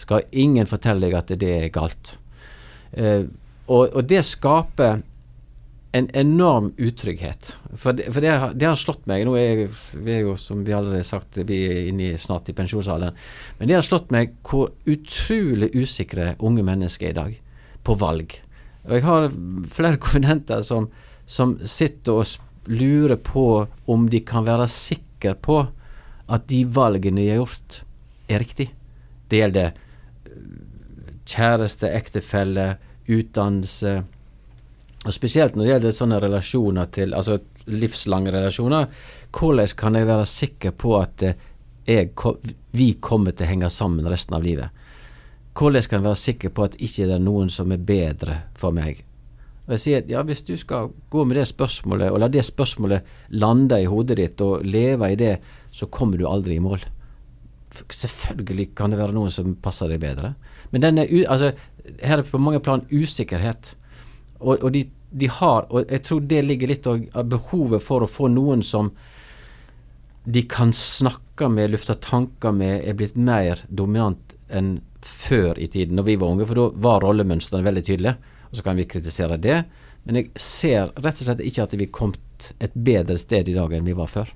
[0.01, 2.17] Skal ingen fortelle deg at det er galt.
[2.93, 3.25] Eh,
[3.69, 5.03] og, og det skaper
[5.93, 7.53] en enorm utrygghet.
[7.77, 10.73] For, det, for det, det har slått meg Nå er vi er jo, som vi
[10.73, 13.19] allerede har sagt, vi er inne snart i pensjonsalderen.
[13.59, 17.37] Men det har slått meg hvor utrolig usikre unge mennesker er i dag
[17.85, 18.39] på valg.
[18.89, 19.29] Og jeg har
[19.73, 20.89] flere konfidenter som,
[21.27, 23.47] som sitter og lurer på
[23.91, 25.63] om de kan være sikre på
[26.33, 27.83] at de valgene de har gjort,
[28.31, 28.69] er riktig.
[29.29, 30.43] Det gjelder eh,
[31.29, 32.75] kjæreste, ektefelle,
[33.11, 34.03] utdannelse,
[35.03, 38.87] Og spesielt når det gjelder sånne relasjoner til Altså livslange relasjoner.
[39.35, 41.35] Hvordan kan jeg være sikker på at eh,
[41.87, 42.13] jeg,
[42.71, 44.71] vi kommer til å henge sammen resten av livet?
[45.53, 48.73] Hvordan kan jeg være sikker på at ikke det er noen som er bedre for
[48.73, 49.03] meg?
[49.67, 53.07] Og jeg sier ja, hvis du skal gå med det spørsmålet, og la det spørsmålet
[53.39, 55.37] lande i hodet ditt, og leve i det,
[55.71, 56.83] så kommer du aldri i mål.
[57.73, 60.35] Selvfølgelig kan det være noen som passer deg bedre.
[60.73, 61.53] Men denne, altså,
[62.03, 63.75] her er på mange plan usikkerhet.
[64.41, 68.11] Og, og de, de, har, og jeg tror det ligger litt av behovet for å
[68.11, 68.91] få noen som
[70.25, 75.97] de kan snakke med, lufte tanker med, er blitt mer dominant enn før i tiden,
[75.99, 76.47] når vi var unge.
[76.49, 78.17] For da var rollemønstrene veldig tydelige
[78.53, 79.65] og så kan vi kritisere det.
[80.05, 83.57] Men jeg ser rett og slett ikke at vi er kommet et bedre sted i
[83.57, 84.29] dag enn vi var før.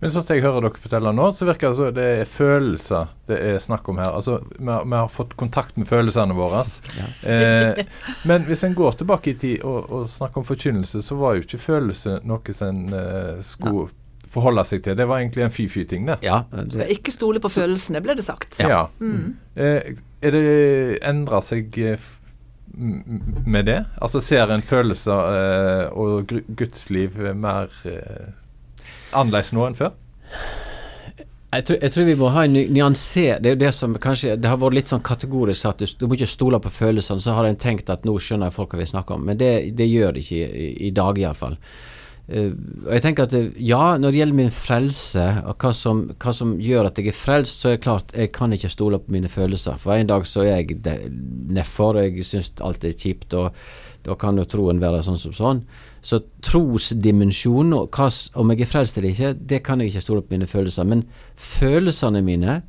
[0.00, 3.10] Men sånn som jeg hører dere fortelle nå, så virker det som det er følelser
[3.28, 4.14] det er snakk om her.
[4.16, 6.64] Altså, vi har, vi har fått kontakt med følelsene våre.
[7.00, 7.06] Ja.
[7.28, 7.84] Eh,
[8.28, 11.44] men hvis en går tilbake i tid og, og, snakker om forkynnelse, så var jo
[11.44, 13.99] ikke følelse noe som en eh, skulle ja.
[14.30, 14.96] Forholde seg til.
[14.98, 16.20] Det var egentlig en fy-fy-ting, det.
[16.26, 16.68] Ja, det.
[16.76, 18.60] Skal ikke stole på følelsene, ble det sagt.
[18.62, 18.70] Ja.
[18.70, 18.82] ja.
[19.00, 19.36] Mm.
[19.56, 20.46] Eh, er det
[21.10, 22.08] endra seg eh,
[22.76, 23.80] med det?
[24.00, 28.32] Altså ser en følelser eh, og gudsliv mer eh,
[29.12, 29.94] annerledes nå enn før?
[31.50, 34.36] Jeg tror, jeg tror, vi må ha en nyanser Det er jo det som kanskje
[34.38, 37.22] Det har vært litt sånn kategorisk at du, du må ikke stole på følelsene.
[37.22, 39.24] Så har en tenkt at nå skjønner jeg folk hva vi snakker om.
[39.26, 41.58] Men det, det gjør det ikke i, i dag, iallfall.
[42.30, 42.52] Uh,
[42.86, 46.34] og jeg tenker at eh, ja, når det gjelder min frelse, og hva som, hva
[46.36, 49.14] som, gjør at jeg er frelst, så er det klart jeg kan ikke stole på
[49.16, 49.78] mine følelser.
[49.82, 50.78] For en dag så er jeg
[51.50, 53.56] nedfor, og jeg syns alt er kjipt, og
[54.06, 55.62] da kan jo troen være sånn som sånn.
[56.06, 58.08] Så trosdimensjonen, og hva,
[58.40, 60.86] om jeg er frelst eller ikke, det kan jeg ikke stole på mine følelser.
[60.88, 61.04] Men
[61.36, 62.60] følelsene mine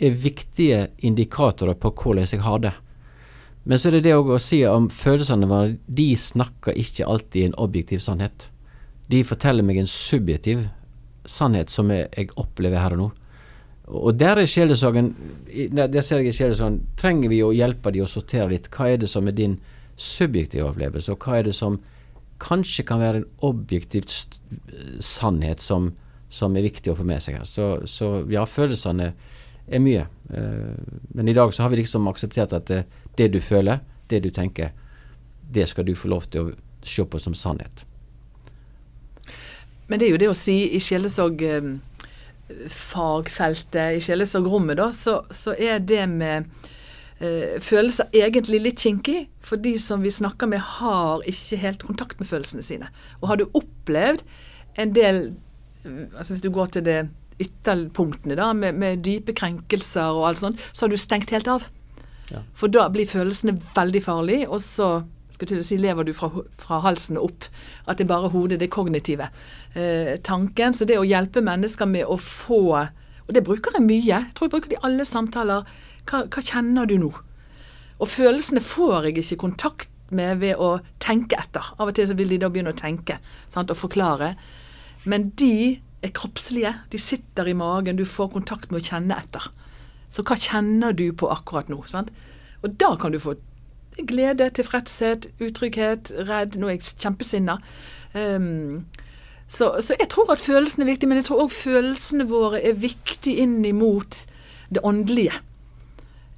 [0.00, 2.72] er viktige indikatorer på hvordan jeg har det.
[3.64, 7.50] Men så er det det å si om følelsene våre, de snakker ikke alltid i
[7.50, 8.49] en objektiv sannhet.
[9.10, 10.66] De forteller meg en subjektiv
[11.28, 13.08] sannhet som jeg, jeg opplever her og nå.
[13.90, 15.08] Og der er sjelesorgen
[15.74, 18.68] Der ser jeg i sjelesorgen Trenger vi å hjelpe de å sortere litt?
[18.70, 19.56] Hva er det som er din
[20.00, 21.80] subjektive opplevelse, og hva er det som
[22.40, 24.06] kanskje kan være en objektiv
[25.04, 25.90] sannhet som,
[26.32, 27.44] som, er viktig å få med seg her.
[27.44, 29.10] Så, så ja, følelsene
[29.68, 30.06] er mye.
[30.32, 30.72] Eh,
[31.16, 32.80] men i dag så har vi liksom akseptert at det,
[33.18, 34.72] det du føler, det du tenker,
[35.52, 37.84] det skal du få lov til å se på som sannhet.
[39.90, 45.50] Men det er jo det å si i sjelesorg-fagfeltet, eh, i sjelesorgrommet, da, så, så,
[45.58, 46.46] er det med
[47.18, 49.26] eh, følelser egentlig litt kinkig.
[49.42, 52.86] For de som vi snakker med, har ikke helt kontakt med følelsene sine.
[53.18, 54.22] Og har du opplevd
[54.78, 55.34] en del
[55.80, 57.08] altså Hvis du går til det
[57.40, 61.64] ytterpunktene, da, med, med dype krenkelser og alt sånt, så har du stengt helt av.
[62.28, 62.44] Ja.
[62.52, 65.08] For da blir følelsene veldig farlige, og så
[65.40, 66.28] skal til å si lever du fra,
[66.60, 67.48] fra halsen og opp.
[67.86, 69.32] At det er bare hodet, det kognitive eh,
[70.26, 70.74] tanken.
[70.74, 74.02] Så det å hjelpe mennesker med å få Og det bruker jeg mye.
[74.10, 75.68] Jeg tror jeg bruker det i alle samtaler.
[76.10, 77.12] Hva, hva kjenner du nå?
[78.00, 81.68] Og følelsene får jeg ikke kontakt med ved å tenke etter.
[81.78, 84.32] Av og til så vil de da begynne å tenke sant, og forklare.
[85.06, 86.74] Men de er kroppslige.
[86.90, 88.00] De sitter i magen.
[88.00, 89.50] Du får kontakt med å kjenne etter.
[90.10, 91.82] Så hva kjenner du på akkurat nå?
[91.86, 92.10] Sant?
[92.64, 93.36] Og da kan du få
[94.08, 96.58] glede, tilfredshet, utrygghet, redd.
[96.58, 97.58] Nå er jeg kjempesinna.
[98.14, 98.86] Um,
[99.50, 102.76] så, så, jeg tror at følelsene er viktige, men jeg tror òg følelsene våre er
[102.78, 104.24] viktige inn imot
[104.70, 105.40] det åndelige.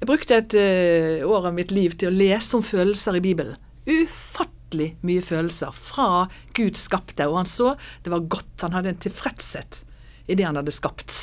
[0.01, 3.59] Jeg brukte et uh, år av mitt liv til å lese om følelser i Bibelen.
[3.85, 6.25] Ufattelig mye følelser fra
[6.57, 8.65] Gud skapte, og han så det var godt.
[8.65, 9.83] Han hadde en tilfredshet
[10.25, 11.13] i det han hadde skapt.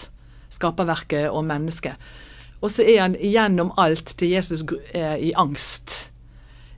[0.55, 1.99] Skaperverket og mennesket.
[2.61, 4.63] Og så er han gjennom alt til Jesus
[4.95, 6.11] eh, i angst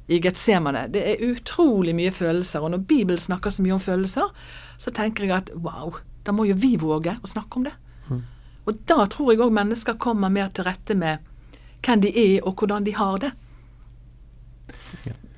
[0.06, 0.86] i Getsemane.
[0.92, 2.62] Det er utrolig mye følelser.
[2.62, 4.30] Og når Bibelen snakker så mye om følelser,
[4.82, 5.94] så tenker jeg at wow,
[6.26, 7.74] da må jo vi våge å snakke om det.
[8.08, 8.22] Mm.
[8.66, 11.22] Og da tror jeg òg mennesker kommer mer til rette med
[11.82, 13.30] hvem de er, og hvordan de har det.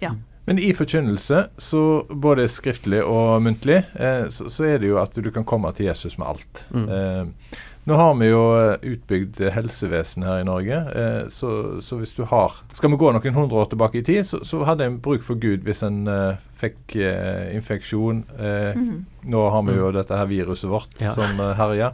[0.01, 0.15] Ja.
[0.45, 5.17] Men i forkynnelse, så både skriftlig og muntlig, eh, så, så, er det jo at
[5.17, 6.65] du kan komme til Jesus med alt.
[6.75, 6.89] Mm.
[6.89, 11.51] Eh, nå har vi jo eh, utbygd helsevesen her i Norge, eh, så,
[11.85, 14.63] så, hvis du har Skal vi gå noen hundre år tilbake i tid, så, så
[14.65, 18.25] hadde en bruk for Gud hvis en uh, fikk uh, infeksjon.
[18.35, 19.05] Mm.
[19.29, 19.97] Nå har vi jo mm.
[19.99, 21.13] dette her viruset vårt ja.
[21.17, 21.93] som herjer.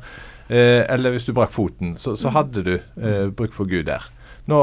[0.50, 2.34] eller hvis du brakk foten, så, så mm.
[2.34, 2.72] hadde du
[3.38, 4.06] bruk for Gud der.
[4.50, 4.60] Nå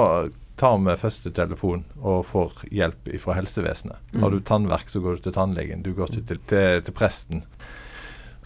[0.60, 4.00] tar vi første telefon og får hjelp fra helsevesenet.
[4.14, 4.24] Mm.
[4.24, 5.84] Har du tannverk, så går du til tannlegen.
[5.84, 7.44] Du går ikke til, til, til presten.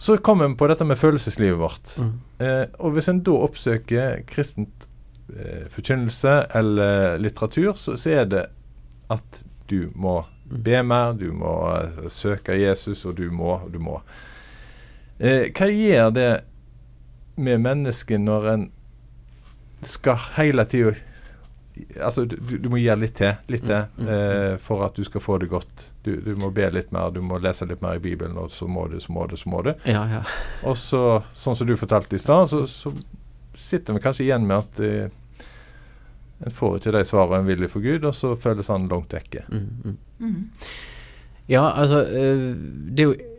[0.02, 1.92] Så kommer vi på dette med følelseslivet vårt.
[2.02, 2.14] Mm.
[2.42, 4.88] Eh, og hvis en da oppsøker kristent
[5.30, 8.40] eh, forkynnelse eller litteratur, så, så, er det
[9.14, 14.00] at du må be mer, du må eh, søke Jesus, og du må, du må.
[15.22, 16.32] Eh, hva gjør det
[17.38, 18.68] med mennesket når en
[19.86, 20.96] skal hele tida
[22.00, 25.04] Altså, du, du, må gi litt til, litt til Mm, mm, eh, for at du
[25.04, 25.86] skal få det godt.
[26.04, 28.68] Du, du må be litt mer, du må lese litt mer i Bibelen, og så
[28.68, 29.72] må du, så må du, så må du.
[29.88, 30.20] Ja, ja.
[30.68, 32.92] Og så, sånn som du fortalte i stad, så, så
[33.54, 35.46] sitter vi kanskje igjen med at eh,
[36.42, 39.44] en får ikke de svarene en vil for Gud, og så føles han langt vekke.
[39.48, 39.98] Mm, mm.
[40.22, 40.40] Mm.
[41.50, 42.52] Ja, altså eh,
[42.92, 43.31] Det er jo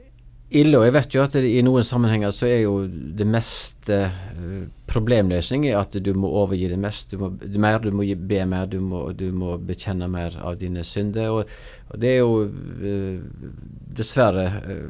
[0.54, 4.00] ille, og jeg vet jo at det, i noen sammenhenger så er jo det meste
[4.06, 7.14] eh, problemløsning at du må overgi det mest.
[7.14, 10.86] Du må, mer, du må be mer, du må, du må bekjenne mer av dine
[10.88, 11.32] synder.
[11.34, 11.56] Og,
[11.90, 13.24] og det er jo eh,
[13.98, 14.86] dessverre eh,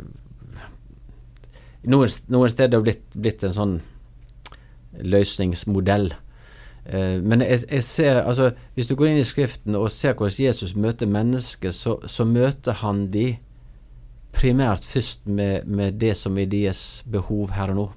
[1.91, 3.80] noen, noen steder blitt, blitt en sånn
[4.93, 6.12] løsningsmodell.
[6.84, 10.73] Men jeg, jeg ser, altså, hvis du går inn i Skriften og ser hvordan Jesus
[10.76, 13.38] møter mennesker, så, så møter han de
[14.34, 17.89] primært først med, med det som er deres behov her og nå.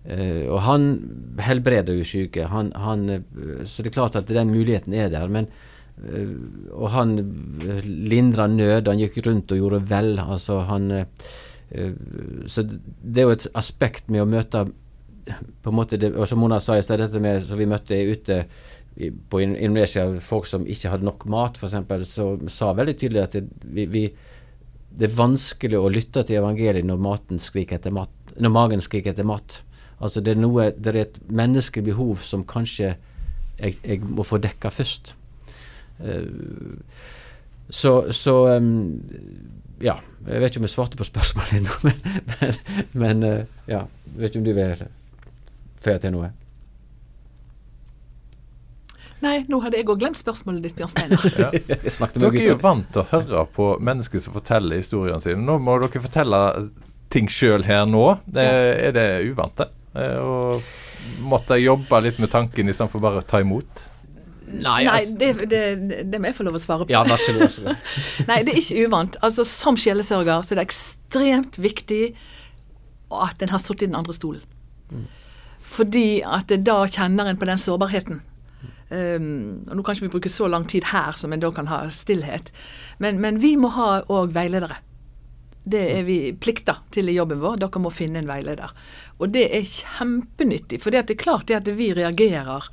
[0.00, 0.86] Uh, og han
[1.44, 5.28] helbreder jo syke, han, han, eh, så det er klart at den muligheten er der.
[5.28, 5.50] men
[6.00, 7.12] uh, og han
[7.84, 10.18] lindra nød, han gikk rundt og gjorde vel.
[10.18, 11.04] altså han eh,
[12.46, 14.64] Så det er jo et aspekt med å møte
[15.62, 17.94] på en måte det, og som Mona sa i sted, dette med som vi møtte
[17.94, 18.40] ute
[18.96, 23.36] i, på Indonesia, folk som ikke hadde nok mat, f.eks., så sa veldig tydelig at
[23.36, 24.04] det, vi, vi,
[24.90, 29.14] det er vanskelig å lytte til evangeliet når, maten skriker etter mat, når magen skriker
[29.14, 29.60] etter mat.
[30.00, 32.94] Altså det er noe, det er et menneskelig behov som kanskje
[33.60, 35.14] jeg, jeg må få dekka først.
[36.00, 36.26] Eh,
[37.70, 38.36] så, så
[39.80, 39.98] ja.
[40.26, 42.00] Jeg vet ikke om jeg svarte på spørsmålet ennå, men,
[42.32, 42.58] men,
[43.04, 43.84] men eh, ja.
[44.10, 44.86] Jeg vet ikke om du vil
[45.80, 46.32] føye til noe?
[49.20, 51.24] Nei, nå hadde jeg òg glemt spørsmålet ditt, Bjørn Steinar.
[51.42, 51.50] Ja.
[51.52, 55.42] Jeg Dere er jo vant til å høre på mennesker som forteller historiene sine.
[55.44, 56.40] Nå må dere fortelle
[57.12, 58.04] ting sjøl her nå.
[58.24, 58.46] Det,
[58.88, 59.68] er det uvant, det?
[59.98, 63.86] Eh, Og måtte jobbe litt med tanken istedenfor bare å ta imot?
[64.50, 66.90] Nei, Nei, altså, det, det, det må jeg få lov å svare på.
[66.92, 67.76] Ja, vær så god.
[68.30, 69.18] Nei, det er ikke uvant.
[69.26, 72.02] Altså, Som sjelesørger så er det ekstremt viktig
[73.14, 74.42] at en har sittet i den andre stolen.
[75.70, 78.24] Fordi at da kjenner en på den sårbarheten.
[78.90, 81.68] Um, og Nå kan ikke vi bruke så lang tid her som en da kan
[81.70, 82.50] ha stillhet,
[82.98, 84.80] men, men vi må ha òg veiledere.
[85.62, 87.60] Det er vi plikta til i jobben vår.
[87.60, 88.72] Dere må finne en veileder.
[89.20, 92.70] Og det er kjempenyttig, for det er klart det at vi reagerer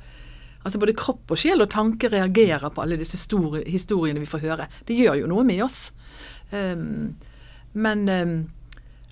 [0.66, 4.42] Altså Både kropp og sjel og tanke reagerer på alle disse store historiene vi får
[4.42, 4.66] høre.
[4.84, 5.92] Det gjør jo noe med oss.
[6.50, 7.14] Um,
[7.72, 8.34] men um,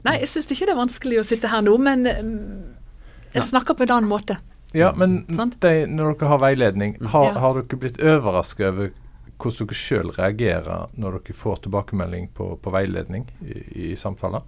[0.05, 3.87] Nei, jeg syns ikke det er vanskelig å sitte her nå, men jeg snakker på
[3.87, 4.37] en annen måte.
[4.75, 7.39] Ja, men de, når dere har veiledning, har, Ja.
[7.41, 8.91] har dere blitt overrasket over
[9.39, 14.43] hvordan dere sjøl reagerer når dere får tilbakemelding på, på veiledning i, i samtaler?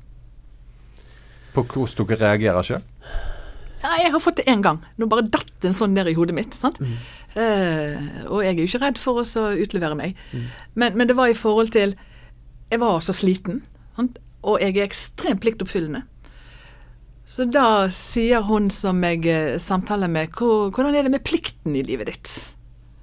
[1.54, 2.82] På hvordan dere reagerer sjøl?
[3.82, 4.80] Nei, jeg har fått det én gang.
[4.98, 6.54] Nå bare datt en sånn ned i hodet mitt.
[6.56, 6.80] sant?
[7.38, 10.16] Eh, og jeg er jo ikke redd for å så utlevere meg.
[10.74, 11.94] Men, men det var i forhold til
[12.70, 13.62] Jeg var så sliten,
[13.96, 14.18] sant?
[14.42, 16.02] og jeg er ekstremt pliktoppfyllende.
[17.28, 21.84] Så da sier hun som jeg eh, samtaler med, hvordan er det med plikten i
[21.84, 22.30] livet ditt?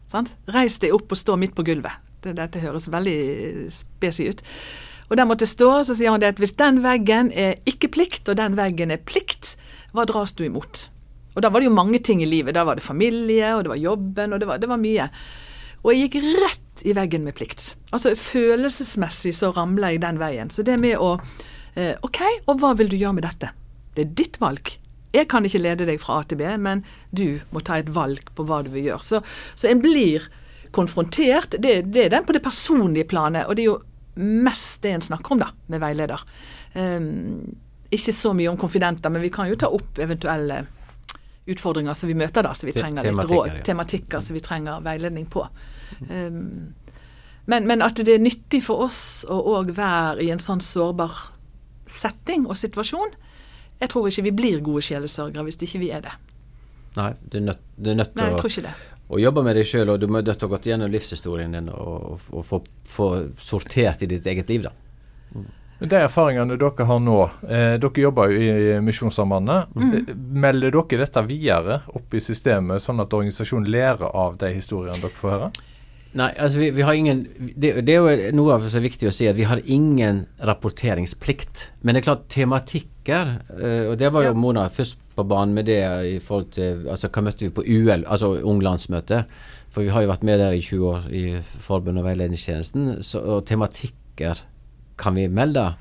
[0.10, 0.34] Sant?
[0.50, 2.02] Reis deg opp og stå midt på gulvet.
[2.26, 4.42] Det, dette høres veldig spesi ut.
[5.12, 7.92] Og der måtte jeg stå, så sier hun det at hvis den veggen er ikke
[7.94, 9.54] plikt, og den veggen er plikt,
[9.94, 10.88] hva dras du imot?
[11.36, 12.56] Og da var det jo mange ting i livet.
[12.58, 15.06] Da var det familie, og det var jobben, og det var, det var mye.
[15.84, 17.76] Og jeg gikk rett i veggen med plikt.
[17.94, 20.50] Altså følelsesmessig så ramla jeg den veien.
[20.50, 21.14] Så det med å
[21.78, 23.52] eh, OK, og hva vil du gjøre med dette?
[23.96, 24.76] Det er ditt valg.
[25.16, 26.84] Jeg kan ikke lede deg fra A til B, men
[27.16, 29.06] du må ta et valg på hva du vil gjøre.
[29.06, 29.22] Så,
[29.56, 30.28] så en blir
[30.76, 31.56] konfrontert.
[31.60, 33.82] Det, det er den på det personlige planet, og det er jo
[34.16, 36.24] mest det en snakker om da, med veileder.
[36.76, 37.56] Um,
[37.96, 40.66] ikke så mye om konfidenter, men vi kan jo ta opp eventuelle
[41.46, 45.28] utfordringer som vi møter da, så vi trenger litt råd, tematikker som vi trenger veiledning
[45.32, 45.46] på.
[46.10, 46.74] Um,
[47.46, 51.14] men, men at det er nyttig for oss å òg være i en sånn sårbar
[51.86, 53.14] setting og situasjon,
[53.82, 56.16] jeg tror ikke vi blir gode sjelesørgere hvis ikke vi er det.
[56.96, 58.74] Nei, du er nødt, du er nødt Nei, jeg tror ikke det.
[59.12, 61.70] å jobbe med deg sjøl, og du må nødt til å gå gjennom livshistorien din
[61.74, 64.74] og, og, og få, få sortert i ditt eget liv, da.
[65.36, 65.52] Mm.
[65.80, 67.18] De erfaringene dere har nå,
[67.52, 69.74] eh, dere jobber jo i Misjonssambandet.
[69.76, 70.14] Mm.
[70.16, 75.20] Melder dere dette videre opp i systemet, sånn at organisasjonen lærer av de historiene dere
[75.20, 75.50] får høre?
[76.16, 77.26] Nei, altså vi, vi har ingen
[77.60, 79.60] det, det er jo noe av det som er viktig å si, at vi har
[79.66, 81.66] ingen rapporteringsplikt.
[81.84, 84.38] Men det er klart, tematikker, eh, og det var jo Ja.
[84.40, 88.06] Mona først på banen med det i forhold til Altså, hva møtte vi på UL,
[88.08, 89.26] altså unglandsmøte?
[89.76, 93.04] For vi har jo vært med der i 20 år i forbund og veiledningstjenesten.
[93.04, 94.40] Så, og tematikker
[94.98, 95.74] kan vi melde.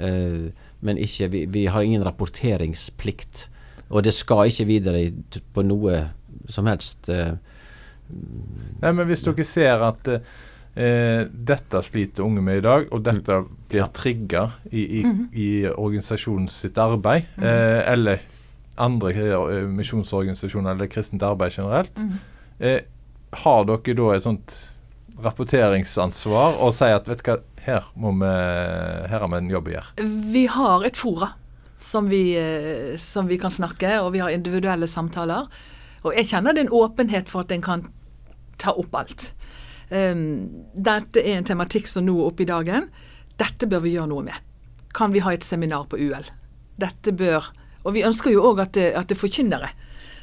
[0.00, 0.48] uh,
[0.80, 3.48] men ikke, vi, vi, har ingen rapporteringsplikt.
[3.90, 5.10] Og det skal ikke videre
[5.54, 6.06] på noe
[6.48, 7.08] som helst.
[7.08, 7.34] Eh,
[8.08, 13.40] Nei, men Hvis dere ser at eh, dette sliter unge med i dag, og dette
[13.42, 13.48] mm.
[13.70, 15.28] blir trigga i, i, mm -hmm.
[15.34, 17.46] i organisasjonen sitt arbeid, mm -hmm.
[17.46, 18.18] eh, eller
[18.76, 22.16] andre eh, misjonsorganisasjoner eller kristent arbeid generelt, -hmm.
[22.58, 22.80] eh,
[23.30, 24.72] har dere da et sånt
[25.22, 28.30] rapporteringsansvar og sier at vet du hva, her, må vi,
[29.10, 30.08] her har vi en jobb å gjøre?
[30.32, 31.32] Vi har et fora
[31.76, 35.46] som vi, eh, som vi kan snakke, og vi har individuelle samtaler.
[36.02, 37.86] Og jeg kjenner det er en åpenhet for at en kan
[38.60, 39.30] ta opp alt.
[39.90, 42.88] Um, dette er en tematikk som nå er oppe i dagen.
[43.38, 44.46] Dette bør vi gjøre noe med.
[44.96, 46.26] Kan vi ha et seminar på UL?
[46.80, 47.52] Dette bør
[47.86, 49.68] Og vi ønsker jo òg at, det, at det forkynnere.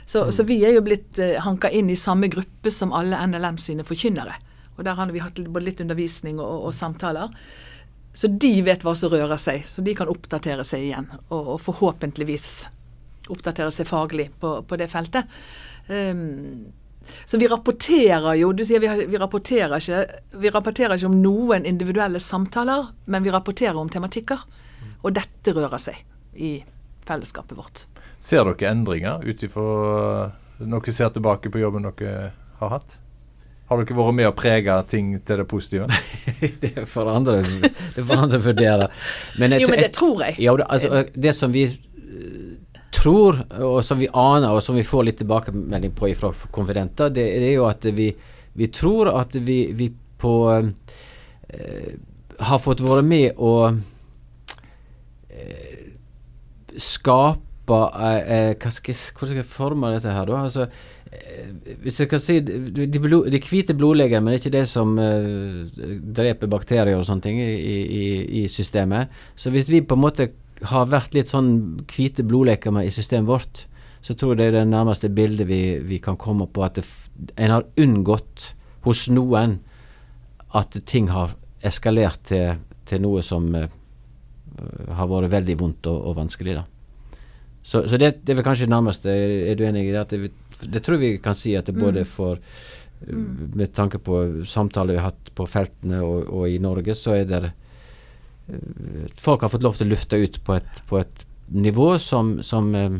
[0.04, 0.32] Så, mm.
[0.36, 3.86] så, vi er jo blitt uh, hanka inn i samme gruppe som alle NLM sine
[3.88, 4.36] forkynnere.
[4.76, 7.32] Og der har vi hatt både litt undervisning og, og, samtaler.
[8.12, 11.08] Så de vet hva som rører seg, så de kan oppdatere seg igjen.
[11.30, 12.50] Og, og forhåpentligvis
[13.32, 15.32] oppdatere seg faglig på, på det feltet.
[15.88, 16.74] Um,
[17.26, 21.68] så vi rapporterer jo Du sier vi, vi, rapporterer ikke, vi rapporterer ikke om noen
[21.68, 24.46] individuelle samtaler, men vi rapporterer om tematikker.
[25.04, 26.00] Og dette rører seg
[26.40, 26.56] i
[27.08, 27.86] fellesskapet vårt.
[28.24, 30.32] Ser dere endringer ut ifra
[30.64, 33.00] når dere ser tilbake på jobben dere har hatt?
[33.70, 35.88] Har dere vært med å prege ting til det positive?
[36.64, 37.40] det får andre,
[37.96, 38.90] det vurdere.
[39.40, 40.38] Men jeg, jo, men det tror jeg.
[40.44, 41.66] Ja, altså, det som vi
[42.94, 47.26] tror, og som vi aner, og som vi får litt tilbakemelding på fra konfidenter, det,
[47.42, 48.10] det, er jo at vi,
[48.54, 49.90] vi tror at vi, vi
[50.24, 51.94] på eh,
[52.40, 53.54] har fått være med å
[55.30, 55.84] eh,
[56.80, 60.42] skape eh, Hva skal, hvordan skal jeg forme dette her, da?
[60.48, 60.68] Altså,
[61.12, 65.64] eh, hvis jeg kan si De, blod, de hvite blodleger, men ikke det som uh,
[66.18, 67.52] dreper bakterier og sånne ting i,
[67.84, 68.06] i,
[68.44, 69.14] i, systemet.
[69.36, 70.32] Så hvis vi på en måte
[70.70, 71.54] har vært litt sånn
[71.90, 73.64] hvite blodleker med i systemet vårt,
[74.04, 76.86] så tror jeg det er det nærmeste bildet vi, vi kan komme på at det,
[77.40, 78.50] en har unngått
[78.84, 79.58] hos noen
[80.54, 82.60] at ting har eskalert til,
[82.90, 83.70] til noe som uh,
[84.98, 86.58] har vært veldig vondt og, og vanskelig.
[86.60, 86.66] da.
[87.64, 89.10] Så, så det, det, er vel kanskje det nærmeste.
[89.14, 90.06] Er du enig i det?
[90.12, 92.10] Det, det tror vi kan si at det både mm.
[92.12, 92.42] for
[93.08, 93.52] mm.
[93.56, 97.30] Med tanke på samtaler vi har hatt på feltene og, og i Norge, så er
[97.30, 97.44] det
[99.16, 102.76] folk har fått lov til å lufte ut på et, på et nivå som, som
[102.76, 103.00] eh,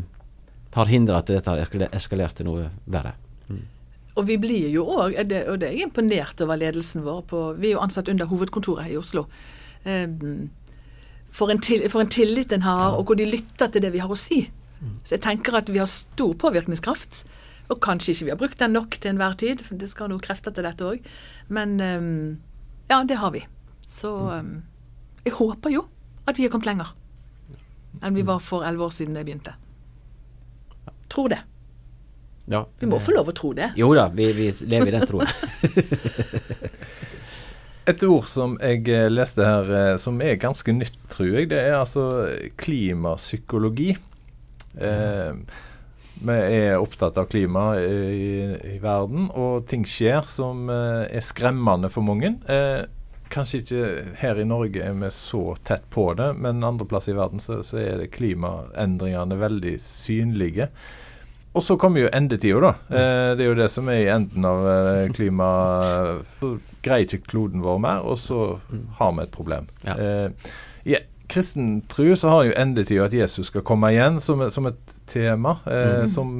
[0.74, 3.14] har hindra at dette har eskalert til noe verre.
[3.48, 3.62] Mm.
[4.14, 7.70] Og vi blir jo òg, og det er jeg imponert over ledelsen vår på Vi
[7.70, 9.26] er jo ansatt under hovedkontoret i Oslo.
[9.84, 10.50] Um,
[11.28, 12.98] for, en til, for, en tillit en har, ja.
[12.98, 14.44] og hvor de lytter til det vi har å si.
[14.80, 14.98] Mm.
[15.02, 17.24] Så jeg tenker at vi har stor påvirkningskraft.
[17.72, 20.22] Og kanskje ikke vi har brukt den nok til enhver tid, for det skal noe
[20.22, 21.06] krefter til dette òg.
[21.54, 22.14] Men um,
[22.90, 23.42] ja, det har vi.
[23.88, 24.58] Så um,
[25.24, 25.86] jeg håper jo
[26.24, 26.92] at vi har kommet lenger
[28.02, 29.52] enn vi var for elleve år siden det begynte.
[31.12, 31.42] Tror det.
[32.50, 33.04] Ja, vi må det.
[33.06, 33.70] få lov å tro det.
[33.78, 35.30] Jo da, vi, vi lever i den troen.
[37.90, 41.60] Et ord som jeg eh, leste her, eh, som er ganske nytt, tror jeg, det
[41.60, 42.04] er altså
[42.60, 43.90] klimapsykologi.
[44.80, 45.32] Eh,
[46.24, 51.90] vi er opptatt av klima i, i, verden, og ting skjer som eh, er skremmende
[51.92, 52.36] for mange.
[52.48, 52.84] Eh,
[53.34, 53.86] kanskje ikke
[54.20, 57.60] her i Norge er vi så tett på det, men andre plasser i verden så,
[57.66, 60.70] så er det klimaendringene veldig synlige.
[61.54, 62.72] Og så kommer jo endetida, da.
[62.88, 62.94] Mm.
[62.98, 65.48] Eh, det er jo det som er i enden av eh, klima...
[66.40, 68.84] Så greier ikke kloden vår mer, og så mm.
[68.98, 69.70] har vi et problem.
[69.86, 69.94] Ja.
[69.94, 70.50] Eh,
[70.84, 70.98] I
[71.30, 75.56] kristen tro så har jo endetida at Jesus skal komme igjen som, som et tema
[75.64, 76.10] eh, mm.
[76.10, 76.34] som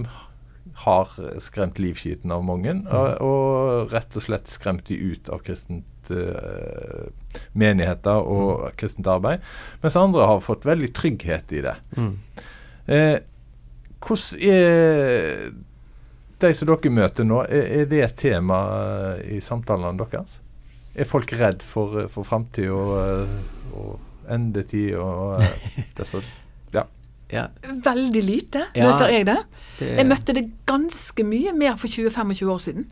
[0.85, 2.91] har skremt livskiten av mange, mm.
[2.91, 5.85] og, og, rett og slett skremt de ut av kristen
[7.53, 8.75] menigheter og mm.
[8.81, 9.45] kristent arbeid.
[9.83, 11.77] Mens andre har fått veldig trygghet i det.
[11.97, 12.13] Mm.
[12.87, 13.17] Eh,
[14.05, 15.53] hvordan er
[16.45, 18.59] de som dere møter nå, er, er det et tema
[19.25, 20.41] i samtalene deres?
[20.95, 23.31] Er folk redd for, for framtid og,
[23.75, 25.41] og endetid og
[25.99, 26.23] disse
[26.75, 26.85] ja.
[27.33, 27.49] ja.
[27.63, 29.39] Veldig lite møter jeg det.
[29.81, 29.91] det.
[29.99, 32.87] Jeg møtte det ganske mye mer for 20-25 år siden.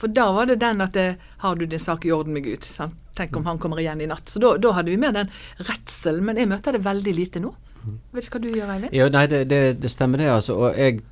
[0.00, 2.44] For da var det den at det, eh, Har du din sak i orden med
[2.44, 2.64] Gud?
[2.64, 2.96] Sant?
[3.16, 3.46] Tenk om mm.
[3.46, 4.28] han kommer igjen i natt.
[4.28, 6.24] Så da, da hadde vi mer den redselen.
[6.24, 7.52] Men jeg møter det veldig lite nå.
[7.84, 7.96] Mm.
[8.14, 8.94] Vet ikke hva du gjør, Eivind?
[8.96, 10.56] Ja, nei, det, det, det, stemmer det, altså.
[10.56, 11.02] Og jeg,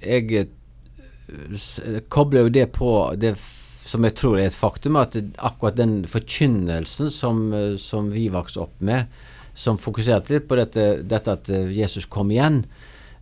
[0.00, 3.34] jeg eh, kobler jo det på det
[3.82, 8.62] som jeg tror er et faktum, at akkurat den forkynnelsen som, eh, som vi vokste
[8.64, 9.12] opp med,
[9.52, 12.62] som fokuserte litt på dette, dette at Jesus kom igjen,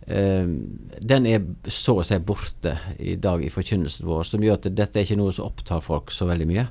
[0.07, 4.99] den er så å si borte i dag i forkynnelsen vår, som gjør at dette
[4.99, 6.65] er ikke noe som opptar folk så veldig mye.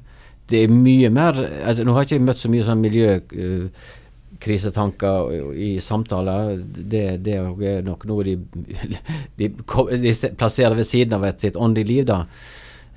[0.51, 5.18] det er mye mer altså Nå har ikke møtt så mye sånn miljøkrisetanker
[5.55, 6.59] i samtaler.
[6.74, 8.35] Det, det er nok noe de,
[9.39, 12.18] de, de plasserer ved siden av et sitt åndelige liv, da.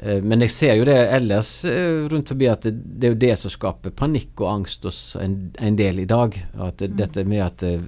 [0.03, 3.21] Eh, men jeg ser jo det ellers eh, rundt forbi at det, det, er jo
[3.23, 6.35] det som skaper panikk og angst hos en, en del i dag.
[6.59, 6.97] At det, mm.
[6.99, 7.79] dette med at eh,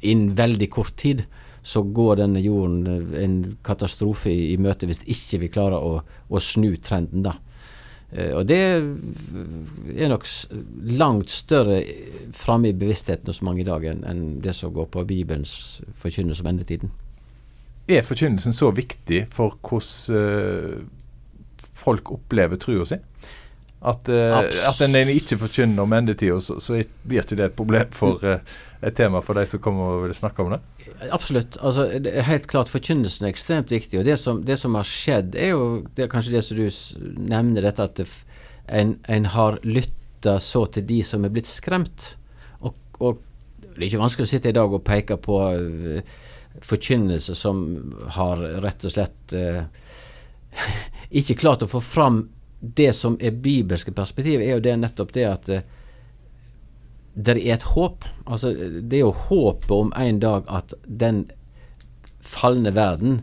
[0.00, 1.24] innen veldig kort tid
[1.66, 3.36] så går denne jorden en
[3.66, 7.36] katastrofe i, i møte hvis ikke vi klarer å, å snu trenden, da.
[8.10, 10.24] Og det er nok
[10.98, 11.76] langt større
[12.34, 15.52] framme i bevisstheten hos mange i dag enn, enn det som går på Bibelens
[16.02, 16.90] forkynnelse om endetiden.
[17.86, 20.90] Er forkynnelsen så viktig for hvordan
[21.80, 23.00] folk opplever trua si.
[23.80, 27.94] At, uh, at en ikke forkynner om endetida, så, så blir ikke det et problem
[27.96, 28.42] for uh,
[28.86, 30.60] et tema for de som kommer og vil snakke om det?
[31.12, 31.56] Absolutt.
[31.60, 34.00] altså det Helt klart forkynnelsen er ekstremt viktig.
[34.00, 35.64] og Det som, det som har skjedd, er jo
[35.96, 36.68] det er kanskje det som du
[37.30, 38.02] nevner, dette at
[38.68, 42.14] en, en har lytta så til de som er blitt skremt.
[42.60, 43.20] Og, og,
[43.60, 46.18] det er ikke vanskelig å sitte i dag og peke på uh,
[46.66, 47.62] forkynnelse som
[48.16, 49.64] har rett og slett uh,
[51.20, 52.24] ikke klart å få fram
[52.60, 55.60] det som er bibelske perspektiv, er jo det nettopp det at uh,
[57.14, 58.04] det er et håp.
[58.26, 61.24] Altså, det er jo håpet om en dag at den
[62.20, 63.22] falne verden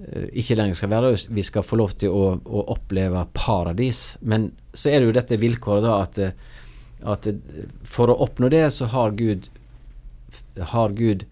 [0.00, 1.12] uh, ikke lenger skal være.
[1.28, 4.16] Vi skal få lov til å, å, oppleve paradis.
[4.22, 7.28] Men så er det jo dette vilkåret da at, uh, at
[7.84, 9.50] for å oppnå det, så har Gud
[10.54, 11.24] har Gud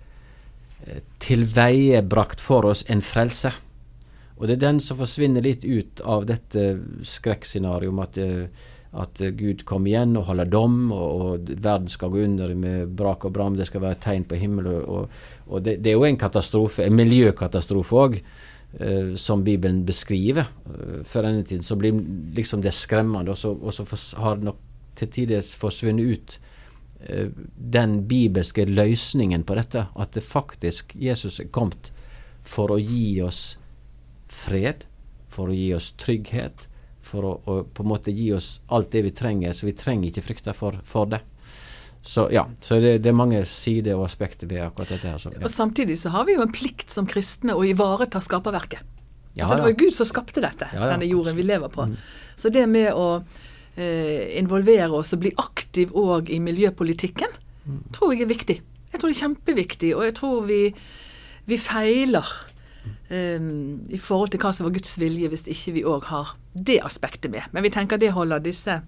[1.23, 3.53] tilveiebrakt for oss en frelse.
[4.39, 6.77] Og det er den som forsvinner litt ut av dette
[7.07, 8.71] skrekkscenarioet om at, eh,
[9.03, 13.25] at Gud kommer igjen og holder dom, og, og, verden skal gå under med brak
[13.29, 14.83] og bram, det skal være tegn på himmelen.
[14.83, 15.13] Og,
[15.49, 18.23] og det, det, er jo en katastrofe, en miljøkatastrofe òg,
[18.81, 20.47] Uh, som Bibelen beskriver.
[20.65, 21.93] Uh, før denne tiden så blir
[22.33, 23.85] liksom det skremmende, og så, og så
[24.17, 24.63] har det nok
[24.97, 26.39] til tider forsvunnet ut
[27.11, 27.29] uh,
[27.75, 29.85] den bibelske løsningen på dette.
[29.93, 31.93] At det faktisk Jesus er kommet
[32.49, 33.59] for å gi oss
[34.43, 34.87] fred,
[35.33, 36.67] for å gi oss trygghet,
[37.03, 40.11] for å, å, på en måte gi oss alt det vi trenger, så vi trenger
[40.11, 41.23] ikke frykte for, for det.
[42.03, 45.07] Så ja, så det, det, er mange sider og aspekter ved akkurat dette.
[45.07, 45.21] her.
[45.23, 45.45] Så, ja.
[45.47, 48.83] Og Samtidig så har vi jo en plikt som kristne å ivareta skaperverket.
[49.33, 51.87] Ja, altså, det var jo Gud som skapte dette, ja, denne jorden vi lever på.
[51.89, 51.95] Mm.
[52.37, 53.07] Så det med å
[53.81, 57.79] eh, involvere oss og bli aktiv òg i miljøpolitikken, mm.
[57.97, 58.59] tror jeg er viktig.
[58.93, 60.61] Jeg tror det er kjempeviktig, og jeg tror vi,
[61.49, 62.35] vi feiler
[63.13, 66.81] um, i forhold til hva som var Guds vilje, hvis ikke vi òg har det
[66.85, 67.47] aspektet med.
[67.53, 68.81] Men vi tenker det holder disse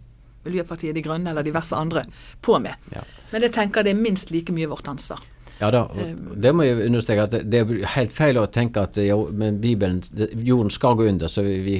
[0.45, 2.05] Miljøpartiet De Grønne eller diverse andre
[2.45, 2.77] på med.
[2.93, 3.05] Ja.
[3.33, 5.23] Men jeg tenker det er minst like mye vårt ansvar.
[5.61, 6.33] Ja da, ehm.
[6.43, 7.25] det må jeg understreke.
[7.29, 10.03] at Det er helt feil å tenke at jo, men Bibelen,
[10.35, 11.79] jorden skal gå under, så vi,